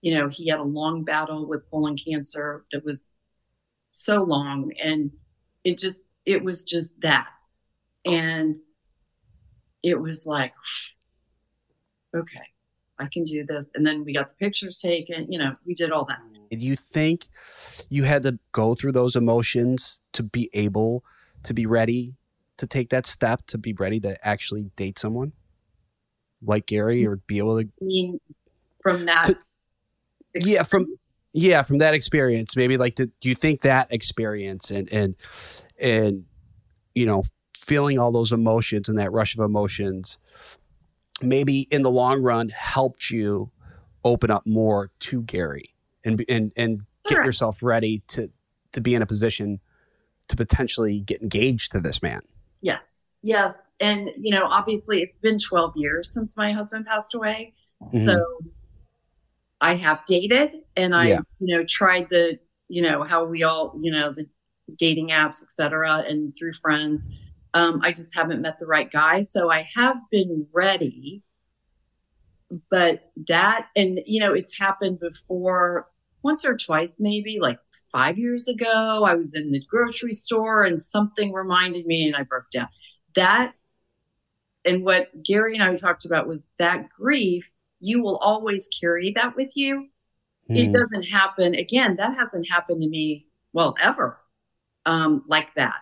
you 0.00 0.16
know 0.16 0.28
he 0.28 0.48
had 0.48 0.58
a 0.58 0.64
long 0.64 1.04
battle 1.04 1.46
with 1.46 1.68
colon 1.70 1.96
cancer 1.96 2.64
that 2.72 2.84
was 2.84 3.12
so 3.92 4.22
long 4.22 4.72
and 4.82 5.10
it 5.64 5.78
just 5.78 6.06
it 6.24 6.44
was 6.44 6.64
just 6.64 7.00
that. 7.00 7.28
And 8.04 8.56
it 9.82 10.00
was 10.00 10.26
like 10.26 10.52
okay 12.16 12.42
i 12.98 13.06
can 13.12 13.22
do 13.24 13.44
this. 13.44 13.70
And 13.74 13.86
then 13.86 14.04
we 14.04 14.12
got 14.12 14.30
the 14.30 14.34
pictures 14.36 14.80
taken 14.80 15.30
you 15.30 15.38
know 15.38 15.56
we 15.66 15.74
did 15.74 15.92
all 15.92 16.04
that. 16.06 16.18
Do 16.50 16.56
you 16.56 16.76
think 16.76 17.26
you 17.90 18.04
had 18.04 18.22
to 18.22 18.38
go 18.52 18.74
through 18.74 18.92
those 18.92 19.16
emotions 19.16 20.00
to 20.14 20.22
be 20.22 20.48
able 20.54 21.04
to 21.42 21.52
be 21.52 21.66
ready 21.66 22.14
to 22.56 22.66
take 22.66 22.88
that 22.90 23.06
step 23.06 23.46
to 23.48 23.58
be 23.58 23.72
ready 23.74 24.00
to 24.00 24.16
actually 24.26 24.64
date 24.76 24.98
someone 24.98 25.32
like 26.42 26.66
Gerry 26.66 27.06
or 27.06 27.16
be 27.16 27.38
able 27.38 27.60
to 27.60 27.68
i 27.68 27.84
mean 27.84 28.20
from 28.82 29.04
that 29.04 29.24
To- 29.24 29.38
yeah 30.44 30.62
from 30.62 30.86
yeah 31.32 31.62
from 31.62 31.78
that 31.78 31.94
experience 31.94 32.56
maybe 32.56 32.76
like 32.76 32.96
the, 32.96 33.06
do 33.20 33.28
you 33.28 33.34
think 33.34 33.62
that 33.62 33.92
experience 33.92 34.70
and 34.70 34.90
and 34.92 35.14
and 35.80 36.24
you 36.94 37.06
know 37.06 37.22
feeling 37.58 37.98
all 37.98 38.12
those 38.12 38.32
emotions 38.32 38.88
and 38.88 38.98
that 38.98 39.12
rush 39.12 39.36
of 39.36 39.44
emotions 39.44 40.18
maybe 41.20 41.66
in 41.70 41.82
the 41.82 41.90
long 41.90 42.22
run 42.22 42.48
helped 42.48 43.10
you 43.10 43.50
open 44.04 44.30
up 44.30 44.46
more 44.46 44.90
to 45.00 45.22
Gerry 45.22 45.74
and 46.04 46.24
and 46.28 46.52
and 46.56 46.82
get 47.06 47.24
yourself 47.24 47.62
ready 47.62 48.02
to 48.08 48.30
to 48.72 48.80
be 48.80 48.94
in 48.94 49.02
a 49.02 49.06
position 49.06 49.60
to 50.28 50.36
potentially 50.36 51.00
get 51.00 51.22
engaged 51.22 51.72
to 51.72 51.80
this 51.80 52.02
man? 52.02 52.20
Yes 52.60 53.06
yes. 53.22 53.56
And 53.80 54.10
you 54.18 54.32
know 54.32 54.44
obviously 54.44 55.02
it's 55.02 55.16
been 55.16 55.38
12 55.38 55.72
years 55.76 56.12
since 56.12 56.36
my 56.36 56.52
husband 56.52 56.86
passed 56.86 57.14
away. 57.14 57.54
Mhm. 57.82 58.04
so 58.04 58.24
i 59.60 59.74
have 59.74 60.04
dated 60.06 60.52
and 60.76 60.94
i 60.94 61.08
Yeah. 61.08 61.20
you 61.40 61.56
know 61.56 61.64
tried 61.64 62.08
the 62.10 62.38
you 62.68 62.82
know 62.82 63.02
how 63.02 63.24
we 63.24 63.42
all 63.42 63.74
you 63.80 63.90
know 63.90 64.12
the 64.12 64.26
dating 64.76 65.08
apps 65.08 65.42
etc 65.42 66.04
and 66.06 66.34
through 66.38 66.52
friends. 66.52 67.08
Um, 67.54 67.80
i 67.82 67.92
just 67.92 68.14
haven't 68.14 68.42
met 68.42 68.58
the 68.58 68.66
right 68.66 68.90
guy. 68.90 69.22
So 69.22 69.50
i 69.50 69.66
have 69.74 69.96
been 70.10 70.46
ready 70.52 71.22
but 72.70 73.10
that 73.26 73.68
and 73.76 74.00
you 74.06 74.20
know 74.20 74.32
it's 74.32 74.58
happened 74.58 75.00
before 75.00 75.88
once 76.22 76.44
or 76.44 76.56
twice 76.56 76.98
maybe 77.00 77.38
like 77.40 77.58
five 77.92 78.18
years 78.18 78.48
ago 78.48 79.04
i 79.06 79.14
was 79.14 79.34
in 79.34 79.50
the 79.50 79.62
grocery 79.68 80.12
store 80.12 80.64
and 80.64 80.80
something 80.80 81.32
reminded 81.32 81.86
me 81.86 82.06
and 82.06 82.16
i 82.16 82.22
broke 82.22 82.50
down. 82.50 82.68
That 83.14 83.54
and 84.64 84.84
what 84.84 85.08
Gerry 85.22 85.54
and 85.54 85.62
i 85.62 85.74
talked 85.76 86.04
about 86.04 86.26
was 86.28 86.46
that 86.58 86.88
grief 86.90 87.50
you 87.80 88.02
will 88.02 88.18
always 88.18 88.68
carry 88.80 89.12
that 89.16 89.36
with 89.36 89.50
you. 89.54 89.88
It 90.48 90.68
Mhm. 90.68 90.72
doesn't 90.72 91.04
happen 91.04 91.54
again 91.54 91.96
that 91.96 92.14
hasn't 92.16 92.48
happened 92.50 92.82
to 92.82 92.88
me 92.88 93.26
well 93.52 93.74
ever 93.80 94.20
um, 94.86 95.24
like 95.28 95.54
that. 95.54 95.80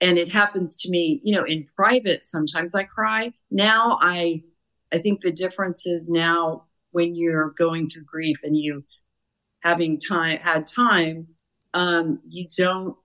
And 0.00 0.18
it 0.18 0.30
happens 0.32 0.76
to 0.82 0.90
me 0.90 1.20
you 1.24 1.34
know 1.34 1.44
in 1.44 1.66
private 1.76 2.24
sometimes 2.24 2.74
i 2.74 2.84
cry. 2.84 3.32
Now 3.50 3.98
i 4.00 4.42
i 4.92 4.98
think 4.98 5.22
the 5.22 5.32
difference 5.32 5.86
is 5.86 6.08
now 6.10 6.64
when 6.92 7.14
you're 7.16 7.50
going 7.58 7.88
through 7.88 8.04
grief 8.04 8.38
and 8.44 8.56
you 8.56 8.84
having 9.62 9.98
time 9.98 10.38
had 10.38 10.66
time 10.66 11.28
um, 11.74 12.20
you 12.28 12.46
don't 12.56 12.96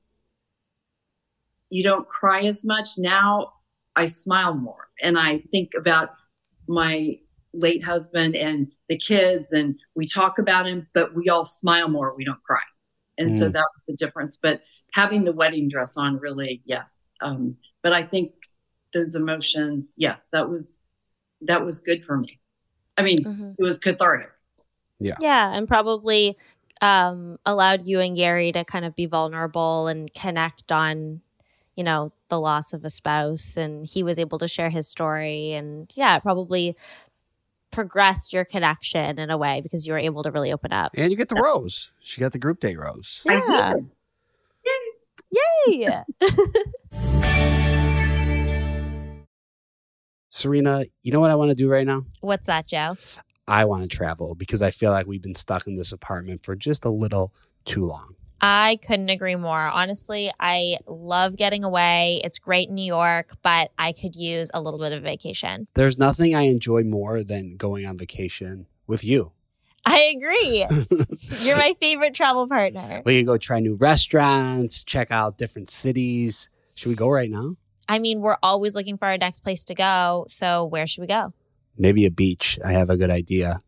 you 1.70 1.84
don't 1.84 2.08
cry 2.08 2.42
as 2.42 2.66
much. 2.66 2.90
Now 2.98 3.54
i 3.96 4.06
smile 4.06 4.54
more 4.56 4.88
and 5.02 5.18
i 5.18 5.40
think 5.52 5.72
about 5.76 6.10
my 6.68 7.18
late 7.54 7.84
husband 7.84 8.36
and 8.36 8.72
the 8.90 8.98
kids 8.98 9.52
and 9.54 9.80
we 9.96 10.06
talk 10.06 10.38
about 10.38 10.68
him 10.68 10.88
but 10.94 11.16
we 11.16 11.30
all 11.30 11.46
smile 11.46 11.90
more 11.90 12.16
we 12.16 12.24
don't 12.24 12.44
cry 12.44 12.62
and 13.18 13.34
so 13.34 13.50
Mm. 13.50 13.54
that 13.54 13.68
was 13.76 13.84
the 13.88 13.96
difference 13.96 14.38
but 14.42 14.62
having 14.94 15.24
the 15.24 15.34
wedding 15.34 15.68
dress 15.68 15.98
on 15.98 16.18
really 16.18 16.62
yes 16.66 17.04
um, 17.22 17.56
but 17.82 17.92
i 17.92 18.04
think 18.04 18.32
those 18.94 19.16
emotions 19.16 19.94
yes 19.98 20.22
that 20.32 20.48
was 20.50 20.80
that 21.42 21.64
was 21.64 21.80
good 21.80 22.04
for 22.04 22.18
me. 22.18 22.38
I 22.98 23.02
mean, 23.04 23.20
Mhm. 23.20 23.56
it 23.58 23.64
was 23.64 23.80
cathartic. 23.80 24.30
Yeah. 25.00 25.16
Yeah, 25.22 25.54
and 25.56 25.70
probably 25.70 26.36
um, 26.82 27.40
allowed 27.46 27.86
you 27.86 28.02
and 28.02 28.14
Gerry 28.16 28.52
to 28.52 28.66
kind 28.66 28.84
of 28.84 28.94
be 28.94 29.06
vulnerable 29.06 29.88
and 29.88 30.14
connect 30.14 30.70
on, 30.72 31.22
you 31.78 31.84
know, 31.86 32.12
the 32.28 32.40
loss 32.40 32.74
of 32.74 32.84
a 32.84 32.90
spouse. 32.90 33.56
And 33.56 33.86
he 33.86 34.04
was 34.04 34.20
able 34.20 34.38
to 34.40 34.50
share 34.50 34.70
his 34.70 34.88
story. 34.88 35.54
And 35.54 35.90
yeah, 35.96 36.18
it 36.18 36.24
probably 36.24 36.76
progressed 37.72 38.34
your 38.34 38.46
connection 38.46 39.20
in 39.20 39.30
a 39.30 39.38
way 39.38 39.62
because 39.62 39.86
you 39.86 39.94
were 39.94 40.00
able 40.00 40.24
to 40.24 40.32
really 40.32 40.52
open 40.52 40.74
up. 40.74 40.92
And 40.96 41.12
you 41.12 41.18
get 41.18 41.30
the 41.30 41.36
rose. 41.36 41.92
She 42.02 42.20
got 42.22 42.32
the 42.32 42.40
group 42.40 42.60
date 42.60 42.78
rose. 42.78 43.24
Yeah. 43.26 43.76
did. 43.76 43.90
Yay. 45.68 46.04
Serena, 50.30 50.86
you 51.02 51.12
know 51.12 51.20
what 51.20 51.32
I 51.32 51.36
want 51.36 51.50
to 51.50 51.56
do 51.56 51.70
right 51.70 51.86
now? 51.86 52.06
What's 52.22 52.48
that, 52.48 52.68
Joe? 52.68 52.96
I 53.48 53.66
want 53.66 53.82
to 53.84 53.90
travel 53.90 54.36
because 54.36 54.62
I 54.62 54.72
feel 54.72 54.92
like 54.92 55.08
we've 55.08 55.22
been 55.22 55.36
stuck 55.36 55.68
in 55.68 55.76
this 55.76 55.92
apartment 55.92 56.44
for 56.44 56.56
just 56.56 56.86
a 56.86 56.90
little 56.90 57.34
too 57.66 57.86
long. 57.86 58.16
I 58.42 58.80
couldn't 58.86 59.10
agree 59.10 59.36
more. 59.36 59.68
Honestly, 59.68 60.32
I 60.40 60.78
love 60.88 61.36
getting 61.36 61.64
away. 61.64 62.22
It's 62.24 62.40
great 62.40 62.70
in 62.70 62.76
New 62.76 62.86
York, 62.86 63.36
but 63.42 63.72
I 63.78 63.92
could 63.92 64.16
use 64.16 64.50
a 64.54 64.62
little 64.62 64.80
bit 64.80 64.94
of 64.94 65.04
vacation. 65.04 65.68
There's 65.74 65.98
nothing 65.98 66.36
I 66.36 66.44
enjoy 66.44 66.84
more 66.84 67.24
than 67.24 67.58
going 67.58 67.86
on 67.86 67.98
vacation 67.98 68.68
with 68.88 69.04
you. 69.04 69.32
I 69.86 70.14
agree. 70.16 70.66
You're 71.40 71.58
my 71.58 71.74
favorite 71.80 72.14
travel 72.14 72.48
partner. 72.48 73.02
We 73.06 73.18
can 73.18 73.26
go 73.26 73.38
try 73.38 73.60
new 73.60 73.76
restaurants, 73.76 74.84
check 74.84 75.10
out 75.12 75.38
different 75.38 75.70
cities. 75.70 76.50
Should 76.76 76.90
we 76.90 76.96
go 76.96 77.10
right 77.10 77.30
now? 77.30 77.56
I 77.88 78.00
mean, 78.00 78.22
we're 78.22 78.38
always 78.44 78.76
looking 78.76 78.98
for 78.98 79.08
our 79.08 79.18
next 79.18 79.40
place 79.40 79.66
to 79.66 79.76
go. 79.76 80.26
So, 80.30 80.66
where 80.66 80.86
should 80.86 81.02
we 81.02 81.08
go? 81.08 81.34
Maybe 81.78 82.06
a 82.06 82.12
beach. 82.12 82.60
I 82.64 82.74
have 82.74 82.90
a 82.90 82.98
good 82.98 83.10
idea. 83.10 83.62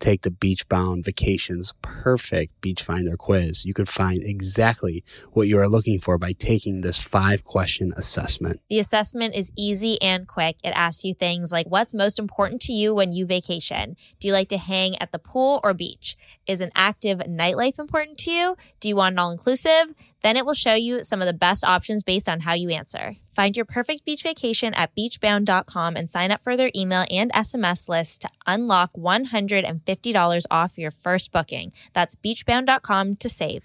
Take 0.00 0.22
the 0.22 0.30
beach 0.30 0.66
bound 0.68 1.04
vacations 1.04 1.74
perfect 1.82 2.58
beach 2.62 2.82
finder 2.82 3.16
quiz. 3.18 3.66
You 3.66 3.74
could 3.74 3.88
find 3.88 4.18
exactly 4.22 5.04
what 5.32 5.46
you 5.46 5.58
are 5.58 5.68
looking 5.68 6.00
for 6.00 6.16
by 6.16 6.32
taking 6.32 6.80
this 6.80 6.96
five 6.96 7.44
question 7.44 7.92
assessment. 7.96 8.60
The 8.70 8.78
assessment 8.78 9.34
is 9.34 9.52
easy 9.56 10.00
and 10.00 10.26
quick. 10.26 10.56
It 10.64 10.70
asks 10.70 11.04
you 11.04 11.14
things 11.14 11.52
like 11.52 11.66
what's 11.66 11.92
most 11.92 12.18
important 12.18 12.62
to 12.62 12.72
you 12.72 12.94
when 12.94 13.12
you 13.12 13.26
vacation? 13.26 13.94
Do 14.18 14.28
you 14.28 14.32
like 14.32 14.48
to 14.48 14.58
hang 14.58 15.00
at 15.02 15.12
the 15.12 15.18
pool 15.18 15.60
or 15.62 15.74
beach? 15.74 16.16
Is 16.46 16.62
an 16.62 16.70
active 16.74 17.18
nightlife 17.18 17.78
important 17.78 18.16
to 18.20 18.30
you? 18.30 18.56
Do 18.80 18.88
you 18.88 18.96
want 18.96 19.12
an 19.14 19.18
all 19.18 19.30
inclusive? 19.30 19.94
Then 20.22 20.36
it 20.36 20.44
will 20.44 20.54
show 20.54 20.74
you 20.74 21.02
some 21.02 21.20
of 21.20 21.26
the 21.26 21.32
best 21.32 21.64
options 21.64 22.02
based 22.02 22.28
on 22.28 22.40
how 22.40 22.54
you 22.54 22.70
answer. 22.70 23.16
Find 23.34 23.56
your 23.56 23.64
perfect 23.64 24.04
beach 24.04 24.22
vacation 24.22 24.74
at 24.74 24.94
beachbound.com 24.94 25.96
and 25.96 26.10
sign 26.10 26.30
up 26.30 26.42
for 26.42 26.56
their 26.56 26.70
email 26.74 27.04
and 27.10 27.32
SMS 27.32 27.88
list 27.88 28.22
to 28.22 28.28
unlock 28.46 28.92
$150 28.94 30.44
off 30.50 30.78
your 30.78 30.90
first 30.90 31.32
booking. 31.32 31.72
That's 31.92 32.16
beachbound.com 32.16 33.16
to 33.16 33.28
save. 33.28 33.64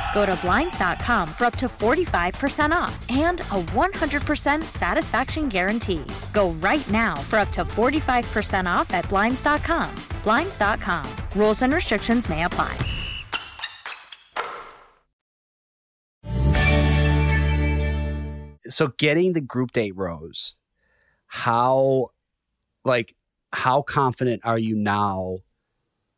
Go 0.13 0.25
to 0.25 0.35
Blinds.com 0.41 1.27
for 1.27 1.45
up 1.45 1.55
to 1.57 1.67
45% 1.67 2.71
off 2.71 3.09
and 3.09 3.39
a 3.41 3.61
100% 3.73 4.63
satisfaction 4.63 5.47
guarantee. 5.47 6.03
Go 6.33 6.51
right 6.51 6.87
now 6.89 7.15
for 7.15 7.39
up 7.39 7.49
to 7.49 7.63
45% 7.63 8.65
off 8.65 8.93
at 8.93 9.07
Blinds.com. 9.09 9.95
Blinds.com. 10.23 11.09
Rules 11.35 11.61
and 11.61 11.73
restrictions 11.73 12.29
may 12.29 12.43
apply. 12.43 12.77
So 18.71 18.87
getting 18.97 19.33
the 19.33 19.41
group 19.41 19.73
date 19.73 19.95
rose, 19.97 20.57
how 21.27 22.07
like 22.85 23.15
how 23.53 23.81
confident 23.81 24.45
are 24.45 24.57
you 24.57 24.75
now 24.75 25.39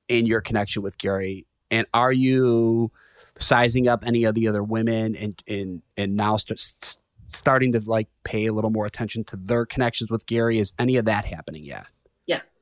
in 0.07 0.25
your 0.27 0.41
connection 0.41 0.83
with 0.83 0.97
Gerry? 0.97 1.45
And 1.71 1.87
are 1.93 2.13
you 2.13 2.91
sizing 3.37 3.87
up 3.87 4.05
any 4.05 4.23
of 4.23 4.35
the 4.35 4.47
other 4.47 4.63
women 4.63 5.15
and 5.15 5.41
and 5.47 5.81
and 5.97 6.15
now 6.15 6.37
st- 6.37 6.59
st- 6.59 6.97
starting 7.25 7.71
to 7.71 7.81
like 7.85 8.07
pay 8.23 8.45
a 8.45 8.53
little 8.53 8.69
more 8.69 8.85
attention 8.85 9.23
to 9.25 9.35
their 9.35 9.65
connections 9.65 10.11
with 10.11 10.25
Gerry? 10.25 10.59
Is 10.59 10.73
any 10.79 10.97
of 10.97 11.05
that 11.05 11.25
happening 11.25 11.63
yet? 11.63 11.87
Yes. 12.25 12.61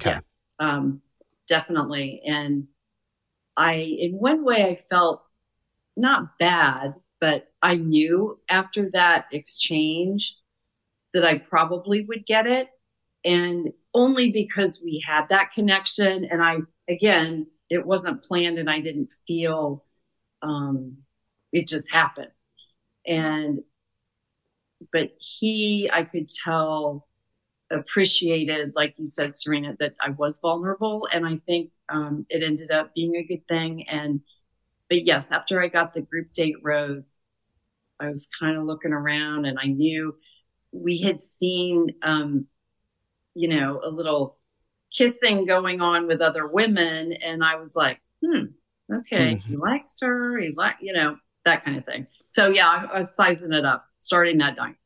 Okay. 0.00 0.10
Yeah, 0.10 0.20
um, 0.58 1.02
definitely. 1.48 2.22
And 2.26 2.68
I, 3.56 3.74
in 3.74 4.12
one 4.12 4.44
way, 4.44 4.64
I 4.64 4.94
felt 4.94 5.22
not 5.96 6.38
bad, 6.38 6.94
but 7.20 7.52
I 7.62 7.76
knew 7.76 8.40
after 8.48 8.90
that 8.94 9.26
exchange 9.32 10.36
that 11.14 11.24
I 11.24 11.38
probably 11.38 12.04
would 12.04 12.26
get 12.26 12.46
it. 12.46 12.68
And 13.24 13.72
only 13.94 14.32
because 14.32 14.80
we 14.82 15.04
had 15.06 15.28
that 15.28 15.52
connection. 15.52 16.24
And 16.24 16.42
I, 16.42 16.56
again, 16.88 17.46
it 17.70 17.86
wasn't 17.86 18.24
planned 18.24 18.58
and 18.58 18.70
I 18.70 18.80
didn't 18.80 19.12
feel 19.26 19.84
um, 20.42 20.98
it 21.52 21.68
just 21.68 21.92
happened. 21.92 22.32
And, 23.06 23.60
but 24.92 25.12
he, 25.18 25.90
I 25.92 26.02
could 26.04 26.28
tell, 26.28 27.06
appreciated, 27.70 28.72
like 28.76 28.94
you 28.98 29.06
said, 29.06 29.34
Serena, 29.34 29.76
that 29.80 29.94
I 30.00 30.10
was 30.10 30.40
vulnerable. 30.40 31.08
And 31.12 31.26
I 31.26 31.38
think 31.46 31.70
um, 31.88 32.26
it 32.28 32.42
ended 32.42 32.70
up 32.70 32.94
being 32.94 33.16
a 33.16 33.24
good 33.24 33.46
thing. 33.48 33.88
And, 33.88 34.20
but 34.88 35.04
yes, 35.04 35.32
after 35.32 35.62
I 35.62 35.68
got 35.68 35.94
the 35.94 36.02
group 36.02 36.30
date 36.32 36.56
rose, 36.62 37.16
I 37.98 38.10
was 38.10 38.28
kind 38.38 38.58
of 38.58 38.64
looking 38.64 38.92
around 38.92 39.46
and 39.46 39.58
I 39.58 39.66
knew 39.66 40.16
we 40.72 40.98
had 40.98 41.22
seen, 41.22 41.94
um, 42.02 42.46
you 43.34 43.48
know, 43.48 43.80
a 43.82 43.90
little 43.90 44.38
kissing 44.92 45.46
going 45.46 45.80
on 45.80 46.06
with 46.06 46.20
other 46.20 46.46
women. 46.46 47.12
And 47.12 47.42
I 47.42 47.56
was 47.56 47.74
like, 47.74 48.00
hmm, 48.24 48.46
okay, 48.94 49.36
he 49.36 49.56
likes 49.56 49.98
her. 50.00 50.38
He 50.38 50.52
like, 50.56 50.76
you 50.80 50.92
know, 50.92 51.16
that 51.44 51.64
kind 51.64 51.76
of 51.76 51.84
thing. 51.84 52.06
So 52.26 52.48
yeah, 52.48 52.68
I, 52.68 52.94
I 52.94 52.98
was 52.98 53.14
sizing 53.14 53.52
it 53.52 53.64
up 53.64 53.84
starting 53.98 54.38
that 54.38 54.56
night. 54.56 54.76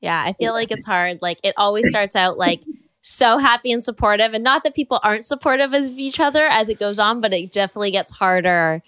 Yeah, 0.00 0.22
I 0.24 0.32
feel 0.34 0.52
like 0.52 0.70
it's 0.70 0.84
hard. 0.86 1.22
Like 1.22 1.38
it 1.42 1.54
always 1.56 1.88
starts 1.88 2.14
out 2.14 2.36
like 2.36 2.62
so 3.02 3.38
happy 3.38 3.72
and 3.72 3.82
supportive, 3.82 4.34
and 4.34 4.44
not 4.44 4.64
that 4.64 4.74
people 4.74 5.00
aren't 5.02 5.24
supportive 5.24 5.72
of 5.72 5.84
each 5.98 6.20
other 6.20 6.44
as 6.46 6.68
it 6.68 6.78
goes 6.78 6.98
on, 6.98 7.20
but 7.20 7.32
it 7.32 7.52
definitely 7.52 7.90
gets 7.90 8.12
harder 8.12 8.82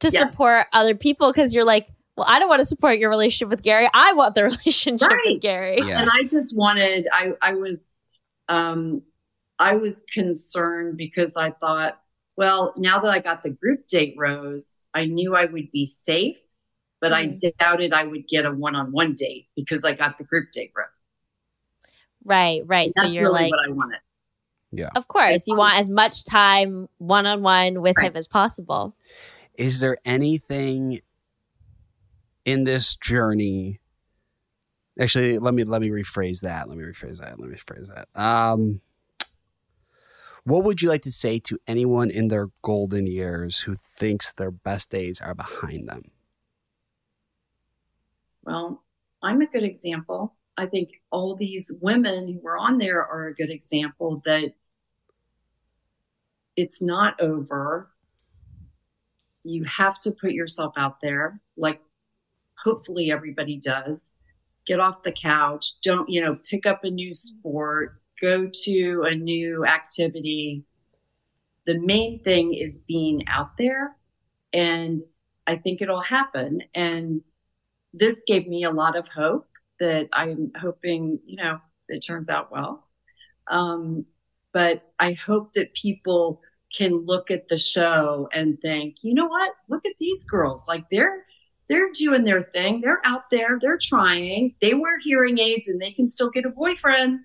to 0.00 0.10
Yeah. 0.10 0.20
support 0.20 0.66
other 0.72 0.94
people 0.94 1.30
because 1.32 1.54
you're 1.54 1.64
like, 1.64 1.88
well, 2.16 2.26
I 2.28 2.38
don't 2.38 2.48
want 2.48 2.60
to 2.60 2.66
support 2.66 2.98
your 2.98 3.10
relationship 3.10 3.48
with 3.48 3.62
Gerry. 3.62 3.88
I 3.94 4.12
want 4.12 4.34
the 4.34 4.44
relationship 4.64 5.08
Right. 5.08 5.20
with 5.26 5.42
Gerry. 5.42 5.78
Yeah. 5.78 6.02
and 6.02 6.10
I 6.12 6.24
just 6.24 6.56
wanted 6.56 7.08
I 7.12 7.32
I 7.40 7.54
was 7.54 7.92
um 8.48 9.02
I 9.58 9.74
was 9.74 10.04
concerned 10.12 10.96
because 10.96 11.36
I 11.36 11.50
thought, 11.50 12.00
well, 12.38 12.72
now 12.76 13.00
that 13.00 13.10
I 13.10 13.18
got 13.18 13.42
the 13.42 13.50
group 13.50 13.88
date 13.88 14.14
rose, 14.16 14.78
I 14.94 15.06
knew 15.06 15.34
I 15.34 15.46
would 15.46 15.72
be 15.72 15.84
safe, 15.84 16.36
but 17.00 17.12
I 17.12 17.36
doubted 17.58 17.92
I 17.92 18.04
would 18.04 18.28
get 18.28 18.46
a 18.46 18.52
one-on-one 18.52 19.14
date 19.14 19.48
because 19.56 19.84
I 19.84 19.94
got 19.94 20.18
the 20.18 20.24
group 20.24 20.52
date 20.52 20.70
rose. 20.76 20.86
Right, 22.24 22.62
right. 22.64 22.92
So 22.92 23.02
you're 23.02 23.24
really 23.24 23.42
like, 23.42 23.50
what 23.50 23.68
I 23.68 23.72
wanted. 23.72 23.98
Yeah. 24.70 24.90
of 24.94 25.08
course, 25.08 25.48
you 25.48 25.56
want 25.56 25.80
as 25.80 25.90
much 25.90 26.24
time 26.24 26.88
one 26.98 27.26
on 27.26 27.42
one 27.42 27.82
with 27.82 27.96
Right. 27.96 28.06
him 28.06 28.16
as 28.16 28.28
possible. 28.28 28.94
Is 29.54 29.80
there 29.80 29.96
anything 30.04 31.00
in 32.44 32.62
this 32.62 32.94
journey? 32.94 33.80
Actually, 35.00 35.40
let 35.40 35.54
me 35.54 35.64
let 35.64 35.80
me 35.80 35.88
rephrase 35.90 36.42
that. 36.42 36.68
Let 36.68 36.78
me 36.78 36.84
rephrase 36.84 37.18
that. 37.18 37.40
Let 37.40 37.48
me 37.48 37.56
rephrase 37.56 37.88
that. 37.92 38.08
Um, 38.14 38.80
what 40.44 40.64
would 40.64 40.82
you 40.82 40.88
like 40.88 41.02
to 41.02 41.12
say 41.12 41.38
to 41.40 41.58
anyone 41.66 42.10
in 42.10 42.28
their 42.28 42.48
golden 42.62 43.06
years 43.06 43.60
who 43.60 43.74
thinks 43.74 44.32
their 44.32 44.50
best 44.50 44.90
days 44.90 45.20
are 45.20 45.34
behind 45.34 45.88
them? 45.88 46.02
Well, 48.42 48.82
I'm 49.22 49.40
a 49.40 49.46
good 49.46 49.64
example. 49.64 50.34
I 50.56 50.66
think 50.66 51.00
all 51.10 51.36
these 51.36 51.70
women 51.80 52.28
who 52.28 52.40
were 52.40 52.58
on 52.58 52.78
there 52.78 53.04
are 53.04 53.26
a 53.26 53.34
good 53.34 53.50
example 53.50 54.22
that 54.24 54.54
it's 56.56 56.82
not 56.82 57.20
over. 57.20 57.90
You 59.44 59.64
have 59.64 60.00
to 60.00 60.12
put 60.20 60.32
yourself 60.32 60.74
out 60.76 61.00
there, 61.00 61.40
like 61.56 61.80
hopefully 62.56 63.10
everybody 63.10 63.58
does. 63.58 64.12
Get 64.66 64.80
off 64.80 65.02
the 65.02 65.12
couch. 65.12 65.80
Don't, 65.80 66.08
you 66.10 66.20
know, 66.20 66.38
pick 66.44 66.66
up 66.66 66.84
a 66.84 66.90
new 66.90 67.14
sport, 67.14 68.00
go 68.20 68.50
to 68.64 69.02
a 69.06 69.14
new 69.14 69.64
activity. 69.64 70.64
The 71.66 71.78
main 71.78 72.22
thing 72.22 72.54
is 72.54 72.78
being 72.78 73.24
out 73.28 73.56
there. 73.56 73.96
And 74.52 75.02
I 75.46 75.56
think 75.56 75.80
it'll 75.80 76.00
happen. 76.00 76.62
And 76.74 77.22
this 77.92 78.22
gave 78.26 78.46
me 78.46 78.64
a 78.64 78.70
lot 78.70 78.96
of 78.96 79.08
hope 79.08 79.48
that 79.80 80.08
I'm 80.12 80.52
hoping, 80.58 81.20
you 81.24 81.36
know, 81.36 81.60
it 81.88 82.00
turns 82.00 82.28
out 82.28 82.52
well. 82.52 82.86
Um, 83.50 84.06
but 84.52 84.92
I 84.98 85.12
hope 85.12 85.52
that 85.52 85.74
people 85.74 86.42
can 86.74 87.06
look 87.06 87.30
at 87.30 87.48
the 87.48 87.58
show 87.58 88.28
and 88.32 88.60
think, 88.60 88.96
you 89.02 89.14
know 89.14 89.26
what? 89.26 89.54
Look 89.68 89.86
at 89.86 89.94
these 89.98 90.24
girls. 90.24 90.66
Like 90.68 90.84
they're 90.90 91.24
they're 91.68 91.92
doing 91.92 92.24
their 92.24 92.44
thing. 92.54 92.80
They're 92.80 93.00
out 93.04 93.30
there. 93.30 93.58
They're 93.60 93.78
trying. 93.80 94.54
They 94.60 94.72
wear 94.72 94.98
hearing 94.98 95.38
aids 95.38 95.68
and 95.68 95.80
they 95.80 95.92
can 95.92 96.08
still 96.08 96.30
get 96.30 96.46
a 96.46 96.50
boyfriend. 96.50 97.20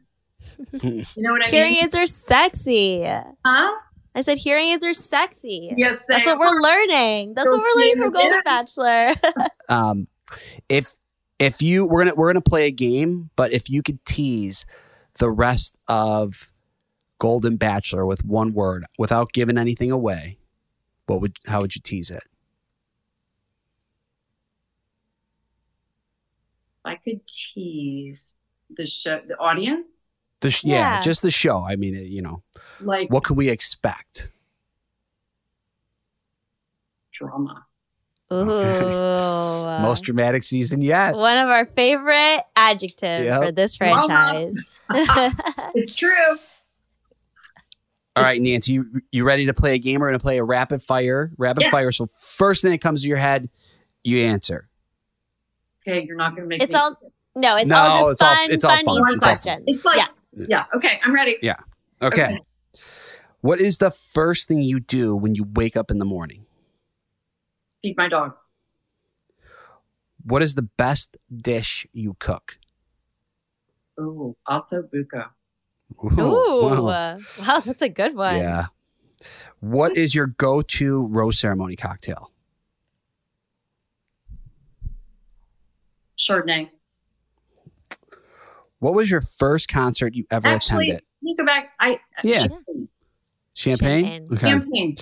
You 0.82 1.06
know 1.17 1.34
what 1.34 1.45
I 1.45 1.49
Hearing 1.49 1.73
mean? 1.73 1.86
aids 1.86 1.95
are 1.95 2.06
sexy. 2.06 3.03
Huh? 3.45 3.73
I 4.15 4.21
said 4.21 4.38
hearing 4.38 4.71
aids 4.71 4.86
are 4.86 4.93
sexy. 4.93 5.73
Yes, 5.75 5.99
they 5.99 6.15
That's 6.15 6.25
what 6.25 6.38
we're 6.38 6.62
learning. 6.62 7.34
That's 7.34 7.49
what 7.49 7.60
we're 7.60 7.82
learning 7.82 7.97
from 7.97 8.12
Golden 8.12 8.29
there. 8.32 8.43
Bachelor. 8.43 9.15
um, 9.69 10.08
if 10.69 10.93
if 11.39 11.62
you 11.62 11.88
we're 11.88 12.03
gonna 12.06 12.15
we're 12.15 12.29
gonna 12.29 12.41
play 12.41 12.67
a 12.67 12.71
game, 12.71 13.32
but 13.36 13.51
if 13.51 13.69
you 13.69 13.82
could 13.82 14.03
tease 14.06 14.65
the 15.19 15.32
rest 15.32 15.75
of 15.88 16.51
Golden 17.17 17.58
Bachelor 17.58 18.06
with 18.06 18.23
one 18.23 18.53
word 18.53 18.86
without 18.99 19.34
giving 19.34 19.58
anything 19.58 19.91
away, 19.91 20.38
what 21.08 21.21
would 21.21 21.38
how 21.47 21.62
would 21.62 21.75
you 21.75 21.82
tease 21.84 22.12
it? 22.12 22.23
I 26.86 26.95
could 26.95 27.25
tease 27.25 28.36
the 28.69 28.86
show, 28.86 29.21
the 29.27 29.38
audience, 29.39 30.01
The 30.43 30.51
sh- 30.51 30.63
yeah. 30.65 30.75
Yeah. 30.95 31.01
just 31.01 31.21
the 31.23 31.32
show. 31.32 31.63
I 31.65 31.75
mean, 31.75 31.95
you 31.95 32.21
know, 32.21 32.43
like 32.82 33.10
what 33.12 33.23
could 33.23 33.38
we 33.38 33.49
expect? 33.49 34.29
drama. 37.12 37.65
Ooh. 38.32 39.82
Most 39.82 40.03
dramatic 40.03 40.43
season 40.43 40.82
yet. 40.82 41.15
One 41.15 41.38
of 41.38 41.49
our 41.49 41.65
favorite 41.65 42.41
adjectives 42.56 43.21
Yep. 43.21 43.43
for 43.43 43.51
this 43.51 43.75
franchise. 43.77 44.77
It's 45.75 45.95
true. 45.95 46.10
All 48.15 48.23
right, 48.23 48.39
Nancy, 48.39 48.73
you, 48.73 49.01
you 49.12 49.23
ready 49.25 49.47
to 49.47 49.53
play 49.56 49.73
a 49.73 49.79
game? 49.79 49.99
We're 49.99 50.08
going 50.10 50.19
to 50.19 50.23
play 50.23 50.38
a 50.38 50.43
rapid 50.43 50.84
fire. 50.84 51.32
Rapid 51.38 51.63
Yeah. 51.63 51.71
fire. 51.71 51.91
So 51.91 52.06
first 52.21 52.62
thing 52.62 52.69
that 52.71 52.82
comes 52.82 53.01
to 53.01 53.08
your 53.08 53.17
head, 53.17 53.49
you 54.03 54.19
answer. 54.19 54.69
Okay, 55.88 56.03
you're 56.06 56.15
not 56.15 56.32
going 56.36 56.43
to 56.43 56.47
make 56.47 56.62
it. 56.62 56.65
it's 56.65 56.73
me- 56.73 56.79
all 56.79 56.97
no, 57.36 57.56
it's 57.56 57.65
No, 57.67 57.75
all 57.77 57.99
just 57.99 58.12
it's 58.13 58.21
all- 58.21 58.36
fun, 58.36 58.51
it's 58.51 58.65
all 58.65 58.75
fun, 58.75 58.86
fun. 58.86 58.95
easy 58.95 59.13
It's 59.13 59.25
questions. 59.25 59.63
It's 59.67 59.86
like, 59.86 59.97
yeah. 59.97 60.08
Yeah. 60.36 60.65
Okay, 60.74 61.00
I'm 61.04 61.13
ready. 61.13 61.38
Yeah. 61.41 61.58
Okay. 62.02 62.26
Okay. 62.26 62.39
What 63.41 63.60
is 63.60 63.78
the 63.78 63.91
first 63.91 64.48
thing 64.48 64.62
you 64.62 64.80
do 64.80 65.15
when 65.15 65.36
you 65.36 65.46
wake 65.54 65.76
up 65.76 65.91
in 65.91 65.98
the 65.98 66.06
morning? 66.06 66.46
Feed 67.82 67.98
my 67.98 68.08
dog. 68.08 68.36
What 70.24 70.41
is 70.41 70.56
the 70.56 70.62
best 70.62 71.17
dish 71.36 71.86
you 71.91 72.15
cook? 72.19 72.58
Ooh, 74.00 74.36
osso 74.48 74.84
buco. 74.89 75.30
Ooh, 76.04 76.63
wow. 76.63 76.88
Uh, 76.88 77.19
wow. 77.39 77.60
that's 77.60 77.82
a 77.82 77.89
good 77.89 78.15
one. 78.15 78.38
Yeah. 78.38 78.67
What 79.60 79.98
is 79.98 80.15
your 80.15 80.28
go-to 80.28 81.06
rose 81.08 81.39
ceremony 81.39 81.76
cocktail? 81.76 82.32
Chardonnay. 86.17 86.69
What 88.84 88.96
was 88.96 89.10
your 89.10 89.22
first 89.22 89.69
concert 89.69 90.13
you 90.13 90.26
ever 90.30 90.46
Actually, 90.50 90.88
attended? 90.89 91.06
you 91.22 91.38
go 91.38 91.46
back. 91.46 91.72
I 91.80 91.93
uh, 91.93 91.98
Yeah. 92.26 92.39
champagne. 92.39 92.89
Champagne. 93.54 94.04
Champagne. 94.04 94.26
Okay. 94.34 94.50
Champagne. 94.50 94.96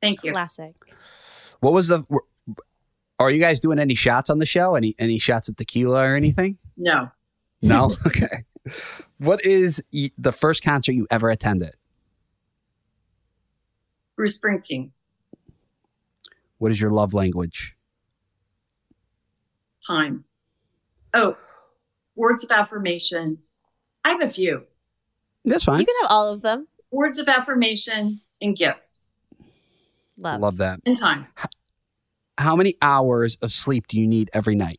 Thank 0.00 0.24
you. 0.24 0.32
Classic. 0.32 0.74
What 1.60 1.74
was 1.74 1.88
the? 1.88 2.04
were- 2.08 2.24
Are 3.18 3.30
you 3.30 3.38
guys 3.38 3.60
doing 3.60 3.78
any 3.78 3.94
shots 3.94 4.30
on 4.30 4.38
the 4.38 4.46
show? 4.46 4.76
Any 4.76 4.94
any 4.98 5.18
shots 5.18 5.50
of 5.50 5.56
tequila 5.56 6.02
or 6.08 6.16
anything? 6.16 6.56
No, 6.78 7.10
No. 7.60 7.92
okay. 8.06 8.44
What 9.18 9.44
is 9.44 9.82
the 9.92 10.32
first 10.32 10.62
concert 10.64 10.92
you 10.92 11.06
ever 11.10 11.28
attended? 11.28 11.74
Bruce 14.16 14.38
Springsteen. 14.38 14.90
What 16.56 16.70
is 16.70 16.80
your 16.80 16.90
love 16.92 17.12
language? 17.12 17.76
Time. 19.86 20.24
Oh, 21.12 21.36
words 22.16 22.44
of 22.44 22.50
affirmation. 22.50 23.38
I 24.04 24.10
have 24.10 24.22
a 24.22 24.28
few 24.28 24.64
That's 25.44 25.64
fine. 25.64 25.80
You 25.80 25.86
can 25.86 25.94
have 26.02 26.10
all 26.10 26.28
of 26.28 26.42
them. 26.42 26.66
words 26.90 27.18
of 27.18 27.28
affirmation 27.28 28.20
and 28.40 28.56
gifts 28.56 29.00
Love. 30.18 30.40
Love 30.40 30.56
that. 30.58 30.80
and 30.84 30.98
time. 30.98 31.26
How 32.38 32.56
many 32.56 32.76
hours 32.82 33.36
of 33.42 33.52
sleep 33.52 33.86
do 33.86 33.98
you 33.98 34.06
need 34.06 34.30
every 34.32 34.54
night? 34.54 34.78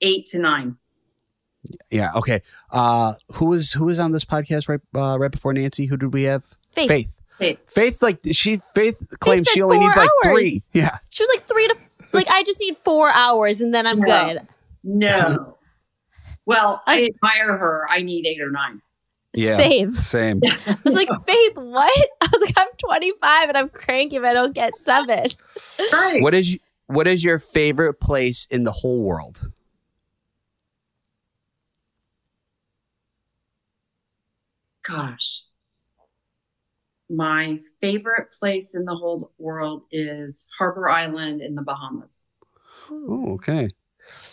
Eight 0.00 0.24
to 0.26 0.38
nine. 0.38 0.76
Yeah. 1.90 2.10
Okay. 2.16 2.40
Uh, 2.70 3.14
who 3.34 3.46
was 3.46 3.72
who 3.72 3.84
was 3.84 3.98
on 3.98 4.12
this 4.12 4.24
podcast 4.24 4.68
right 4.68 4.80
uh, 4.94 5.18
right 5.18 5.30
before 5.30 5.52
Nancy? 5.52 5.86
Who 5.86 5.96
did 5.98 6.12
we 6.14 6.22
have? 6.22 6.44
Faith. 6.72 6.88
Faith. 6.88 7.20
Faith. 7.38 7.58
Faith. 7.68 8.02
Like 8.02 8.20
she. 8.32 8.56
Faith 8.74 9.06
claims 9.20 9.46
said 9.46 9.54
she 9.54 9.62
only 9.62 9.76
four 9.76 9.84
needs 9.84 9.96
like 9.96 10.08
three. 10.24 10.60
Yeah. 10.72 10.98
She 11.10 11.22
was 11.22 11.30
like 11.36 11.46
three 11.46 11.68
to 11.68 11.76
like 12.14 12.28
I 12.30 12.42
just 12.44 12.60
need 12.60 12.76
four 12.78 13.10
hours 13.10 13.60
and 13.60 13.74
then 13.74 13.86
I'm 13.86 13.98
No. 13.98 14.04
good. 14.26 14.48
No. 14.82 15.58
Well, 16.46 16.82
I 16.86 17.02
I 17.02 17.08
admire 17.14 17.56
her. 17.56 17.86
I 17.88 18.02
need 18.02 18.26
eight 18.26 18.40
or 18.40 18.50
nine. 18.50 18.82
Yeah. 19.34 19.56
Same. 19.56 19.90
Same. 19.90 20.40
I 20.66 20.76
was 20.84 20.94
like, 20.96 21.08
Faith, 21.24 21.56
what? 21.56 22.08
I 22.20 22.28
was 22.32 22.42
like, 22.42 22.54
I'm 22.56 22.68
25 22.78 23.48
and 23.48 23.58
I'm 23.58 23.68
cranky 23.68 24.16
if 24.16 24.24
I 24.24 24.32
don't 24.32 24.54
get 24.54 24.74
seven. 24.74 25.26
Right. 25.92 26.22
What 26.22 26.34
is 26.34 26.58
what 26.86 27.06
is 27.06 27.22
your 27.22 27.38
favorite 27.38 28.00
place 28.00 28.46
in 28.50 28.64
the 28.64 28.72
whole 28.72 29.02
world? 29.02 29.50
Gosh. 34.86 35.44
My 37.08 37.60
favorite 37.80 38.28
place 38.38 38.74
in 38.74 38.84
the 38.84 38.94
whole 38.94 39.32
world 39.38 39.84
is 39.90 40.48
Harbor 40.58 40.88
Island 40.88 41.40
in 41.40 41.54
the 41.54 41.62
Bahamas. 41.62 42.24
Oh, 42.90 43.34
okay. 43.34 43.68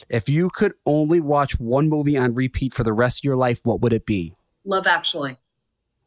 If 0.10 0.30
you 0.30 0.50
could 0.50 0.74
only 0.86 1.20
watch 1.20 1.60
one 1.60 1.89
movie 1.89 2.17
on 2.17 2.34
repeat 2.34 2.74
for 2.74 2.84
the 2.84 2.93
rest 2.93 3.20
of 3.20 3.24
your 3.26 3.36
life, 3.36 3.60
what 3.63 3.82
would 3.82 3.93
it 3.93 4.06
be? 4.06 4.34
Love 4.65 4.88
Actually. 4.88 5.38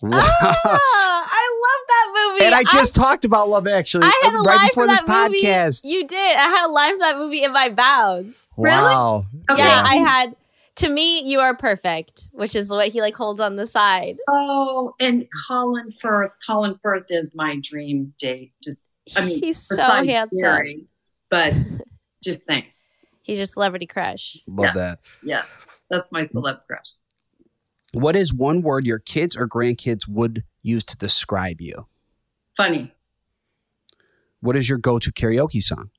Wow. 0.03 0.19
Ah, 0.23 0.25
I 0.65 1.61
love 1.63 1.87
that 1.89 2.13
movie. 2.33 2.45
and 2.47 2.55
I 2.55 2.63
just 2.73 2.95
talked 2.95 3.27
about 3.27 3.51
Love 3.51 3.67
Actually 3.67 4.07
I 4.07 4.21
had 4.23 4.33
a 4.35 4.39
right 4.39 4.57
line 4.57 4.69
before 4.69 4.85
for 4.85 4.89
this 4.89 5.01
that 5.03 5.29
movie. 5.29 5.43
podcast. 5.43 5.81
You 5.85 6.07
did. 6.07 6.37
I 6.37 6.49
had 6.49 6.67
a 6.67 6.73
line 6.73 6.95
for 6.95 7.01
that 7.01 7.19
movie 7.19 7.43
in 7.43 7.53
my 7.53 7.69
vows. 7.69 8.49
Wow. 8.57 9.25
Okay. 9.51 9.61
Yeah, 9.63 9.83
I 9.87 9.97
had. 9.97 10.37
To 10.77 10.89
me, 10.89 11.21
you 11.29 11.41
are 11.41 11.55
perfect, 11.55 12.31
which 12.33 12.57
is 12.57 12.71
what 12.71 12.89
he 12.89 13.03
like 13.03 13.15
holds 13.15 13.41
on 13.41 13.57
the 13.57 13.67
side. 13.67 14.17
Oh, 14.27 14.95
and 14.99 15.27
Colin 15.47 15.93
Firth. 15.93 16.31
Colin 16.47 16.79
Firth 16.83 17.05
is 17.11 17.35
my 17.35 17.59
dream 17.63 18.15
date. 18.19 18.55
Just, 18.65 18.91
I 19.15 19.27
mean, 19.27 19.41
He's 19.43 19.61
so 19.61 19.83
handsome. 19.83 20.41
Gary, 20.41 20.87
but 21.29 21.53
just 22.25 22.47
think, 22.47 22.73
He's 23.31 23.39
your 23.39 23.47
celebrity 23.47 23.87
crush. 23.87 24.39
Love 24.49 24.65
Yeah. 24.65 24.73
that. 24.73 24.99
yes, 25.23 25.83
that's 25.89 26.11
my 26.11 26.25
celeb 26.25 26.67
crush. 26.67 26.97
What 27.93 28.17
is 28.17 28.35
one 28.35 28.61
word 28.61 28.85
your 28.85 28.99
kids 28.99 29.37
or 29.37 29.47
grandkids 29.47 30.09
would 30.09 30.43
use 30.63 30.83
to 30.87 30.97
describe 30.97 31.61
you? 31.61 31.87
Funny. 32.57 32.93
What 34.41 34.57
is 34.57 34.69
your 34.69 34.79
go-to 34.79 35.13
karaoke 35.13 35.63
song? 35.63 35.91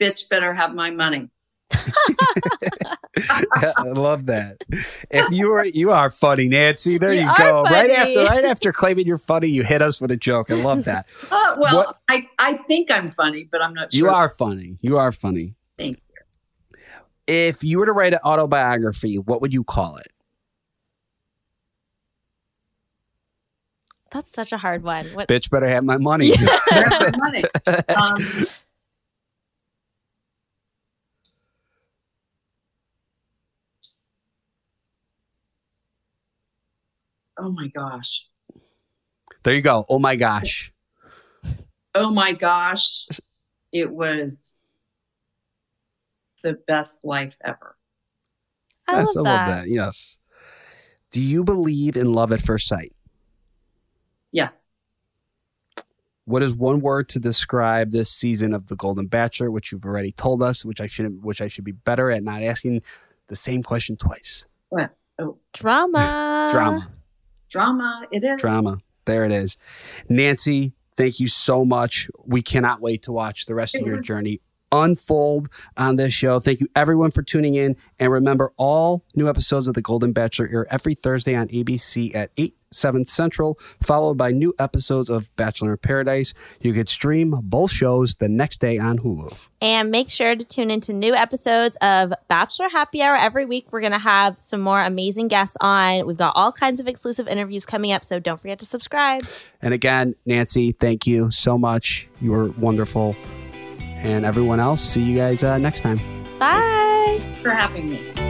Bitch 0.00 0.26
better 0.30 0.54
have 0.54 0.74
my 0.74 0.90
money. 0.90 1.28
I 3.28 3.88
love 3.94 4.26
that. 4.26 4.62
If 5.10 5.30
you 5.32 5.52
are 5.52 5.66
you 5.66 5.90
are 5.90 6.10
funny, 6.10 6.48
Nancy. 6.48 6.96
There 6.98 7.12
you, 7.12 7.22
You 7.22 7.28
are 7.28 7.36
go. 7.38 7.62
Right 7.64 7.90
after, 7.90 8.24
right 8.24 8.44
after 8.44 8.72
claiming 8.72 9.06
you're 9.06 9.18
funny, 9.18 9.48
you 9.48 9.64
hit 9.64 9.82
us 9.82 10.00
with 10.00 10.10
a 10.12 10.16
joke. 10.16 10.50
I 10.50 10.54
love 10.54 10.84
that. 10.84 11.06
Uh, 11.32 11.56
well, 11.58 11.76
What- 11.78 11.98
I, 12.08 12.28
I 12.38 12.54
think 12.54 12.90
I'm 12.90 13.10
funny, 13.10 13.44
but 13.50 13.62
I'm 13.62 13.72
not 13.74 13.92
sure. 13.92 14.08
You 14.08 14.14
are 14.14 14.28
funny. 14.28 14.78
You 14.80 14.98
are 14.98 15.10
funny. 15.10 15.54
Thank 15.78 15.96
you. 15.98 16.78
If 17.26 17.64
you 17.64 17.78
were 17.78 17.86
to 17.86 17.92
write 17.92 18.12
an 18.14 18.20
autobiography, 18.24 19.18
what 19.18 19.40
would 19.40 19.52
you 19.52 19.64
call 19.64 19.96
it? 19.96 20.08
That's 24.10 24.30
such 24.32 24.52
a 24.52 24.56
hard 24.58 24.82
one. 24.82 25.06
What? 25.08 25.28
Bitch, 25.28 25.50
better 25.50 25.68
have 25.68 25.84
my 25.84 25.96
money. 25.98 26.32
Grab 26.68 26.90
my 26.90 27.10
money. 27.16 27.44
Um, 27.88 28.18
oh 37.40 37.50
my 37.52 37.68
gosh. 37.68 38.26
there 39.42 39.54
you 39.54 39.62
go. 39.62 39.84
Oh 39.88 39.98
my 39.98 40.16
gosh. 40.16 40.72
Oh 41.94 42.10
my 42.10 42.32
gosh. 42.32 43.06
It 43.72 43.90
was 43.90 44.54
the 46.42 46.54
best 46.66 47.04
life 47.04 47.34
ever. 47.44 47.76
I 48.88 48.98
Yes, 49.00 49.16
love 49.16 49.26
I 49.26 49.30
that. 49.30 49.48
love 49.48 49.56
that. 49.64 49.68
Yes. 49.68 50.18
Do 51.10 51.20
you 51.20 51.44
believe 51.44 51.96
in 51.96 52.12
love 52.12 52.32
at 52.32 52.40
first 52.40 52.68
sight? 52.68 52.92
Yes. 54.32 54.66
What 56.24 56.42
is 56.42 56.56
one 56.56 56.80
word 56.80 57.08
to 57.10 57.18
describe 57.18 57.90
this 57.90 58.10
season 58.10 58.54
of 58.54 58.68
The 58.68 58.76
Golden 58.76 59.06
Bachelor, 59.06 59.50
which 59.50 59.72
you've 59.72 59.84
already 59.84 60.12
told 60.12 60.42
us, 60.42 60.64
which 60.64 60.80
I 60.80 60.86
shouldn't, 60.86 61.24
which 61.24 61.40
I 61.40 61.48
should 61.48 61.64
be 61.64 61.72
better 61.72 62.10
at 62.10 62.22
not 62.22 62.42
asking 62.42 62.82
the 63.26 63.34
same 63.36 63.62
question 63.64 63.96
twice. 63.96 64.44
What? 64.68 64.90
Oh, 65.18 65.38
Drama. 65.54 66.48
Drama. 66.52 66.88
Drama. 67.50 68.06
It 68.10 68.24
is. 68.24 68.40
Drama. 68.40 68.78
There 69.04 69.24
it 69.24 69.32
is. 69.32 69.58
Nancy, 70.08 70.72
thank 70.96 71.20
you 71.20 71.28
so 71.28 71.64
much. 71.64 72.08
We 72.24 72.42
cannot 72.42 72.80
wait 72.80 73.02
to 73.02 73.12
watch 73.12 73.46
the 73.46 73.54
rest 73.54 73.74
of 73.76 73.86
your 73.86 74.00
journey 74.10 74.40
unfold 74.72 75.48
on 75.76 75.96
this 75.96 76.12
show. 76.12 76.40
Thank 76.40 76.60
you 76.60 76.68
everyone 76.74 77.10
for 77.10 77.22
tuning 77.22 77.54
in. 77.54 77.76
And 77.98 78.12
remember, 78.12 78.52
all 78.56 79.04
new 79.14 79.28
episodes 79.28 79.68
of 79.68 79.74
The 79.74 79.82
Golden 79.82 80.12
Bachelor 80.12 80.48
air 80.52 80.66
every 80.70 80.94
Thursday 80.94 81.34
on 81.34 81.48
ABC 81.48 82.14
at 82.14 82.30
8, 82.36 82.54
7 82.72 83.04
Central, 83.04 83.58
followed 83.82 84.16
by 84.16 84.30
new 84.30 84.54
episodes 84.58 85.08
of 85.08 85.34
Bachelor 85.36 85.72
in 85.72 85.78
Paradise. 85.78 86.34
You 86.60 86.72
could 86.72 86.88
stream 86.88 87.34
both 87.42 87.72
shows 87.72 88.16
the 88.16 88.28
next 88.28 88.60
day 88.60 88.78
on 88.78 88.98
Hulu. 88.98 89.36
And 89.60 89.90
make 89.90 90.08
sure 90.08 90.34
to 90.34 90.44
tune 90.44 90.70
into 90.70 90.92
new 90.92 91.14
episodes 91.14 91.76
of 91.82 92.14
Bachelor 92.28 92.68
Happy 92.70 93.02
Hour 93.02 93.16
every 93.16 93.44
week. 93.44 93.66
We're 93.72 93.80
going 93.80 93.92
to 93.92 93.98
have 93.98 94.38
some 94.38 94.60
more 94.60 94.82
amazing 94.82 95.28
guests 95.28 95.56
on. 95.60 96.06
We've 96.06 96.16
got 96.16 96.32
all 96.36 96.52
kinds 96.52 96.80
of 96.80 96.88
exclusive 96.88 97.28
interviews 97.28 97.66
coming 97.66 97.92
up, 97.92 98.04
so 98.04 98.18
don't 98.18 98.40
forget 98.40 98.58
to 98.60 98.64
subscribe. 98.64 99.22
And 99.60 99.74
again, 99.74 100.14
Nancy, 100.24 100.72
thank 100.72 101.06
you 101.06 101.30
so 101.30 101.58
much. 101.58 102.08
You 102.20 102.30
were 102.30 102.50
wonderful. 102.52 103.16
And 104.02 104.24
everyone 104.24 104.60
else, 104.60 104.82
see 104.82 105.02
you 105.02 105.16
guys 105.16 105.44
uh, 105.44 105.58
next 105.58 105.82
time. 105.82 105.98
Bye. 106.38 107.18
Thanks 107.20 107.40
for 107.40 107.50
having 107.50 107.90
me. 107.90 108.29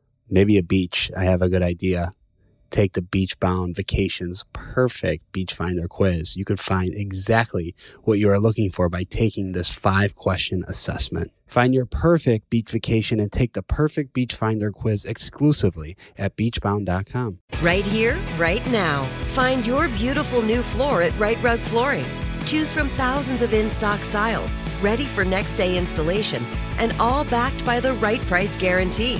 Maybe 0.31 0.57
a 0.57 0.63
beach. 0.63 1.11
I 1.15 1.25
have 1.25 1.41
a 1.41 1.49
good 1.49 1.61
idea. 1.61 2.13
Take 2.71 2.93
the 2.93 3.01
beach 3.01 3.37
bound 3.39 3.75
vacations 3.75 4.45
perfect 4.53 5.29
beach 5.33 5.53
finder 5.53 5.87
quiz. 5.89 6.37
You 6.37 6.45
could 6.45 6.59
find 6.59 6.95
exactly 6.95 7.75
what 8.03 8.17
you 8.17 8.29
are 8.29 8.39
looking 8.39 8.71
for 8.71 8.87
by 8.87 9.03
taking 9.03 9.51
this 9.51 9.69
five 9.69 10.15
question 10.15 10.63
assessment. 10.67 11.31
Find 11.47 11.73
your 11.73 11.85
perfect 11.85 12.49
beach 12.49 12.69
vacation 12.71 13.19
and 13.19 13.29
take 13.29 13.51
the 13.53 13.61
perfect 13.61 14.13
beach 14.13 14.33
finder 14.33 14.71
quiz 14.71 15.03
exclusively 15.03 15.97
at 16.17 16.37
beachbound.com. 16.37 17.39
Right 17.61 17.85
here, 17.85 18.17
right 18.37 18.65
now. 18.71 19.03
Find 19.35 19.67
your 19.67 19.89
beautiful 19.89 20.41
new 20.41 20.61
floor 20.61 21.01
at 21.01 21.17
Rite 21.19 21.43
Rug 21.43 21.59
Flooring. 21.59 22.05
Choose 22.45 22.71
from 22.71 22.87
thousands 22.89 23.41
of 23.41 23.53
in 23.53 23.69
stock 23.69 23.99
styles, 23.99 24.55
ready 24.81 25.03
for 25.03 25.25
next 25.25 25.53
day 25.53 25.77
installation, 25.77 26.43
and 26.79 26.93
all 27.01 27.25
backed 27.25 27.65
by 27.65 27.81
the 27.81 27.93
right 27.95 28.21
price 28.21 28.55
guarantee. 28.55 29.19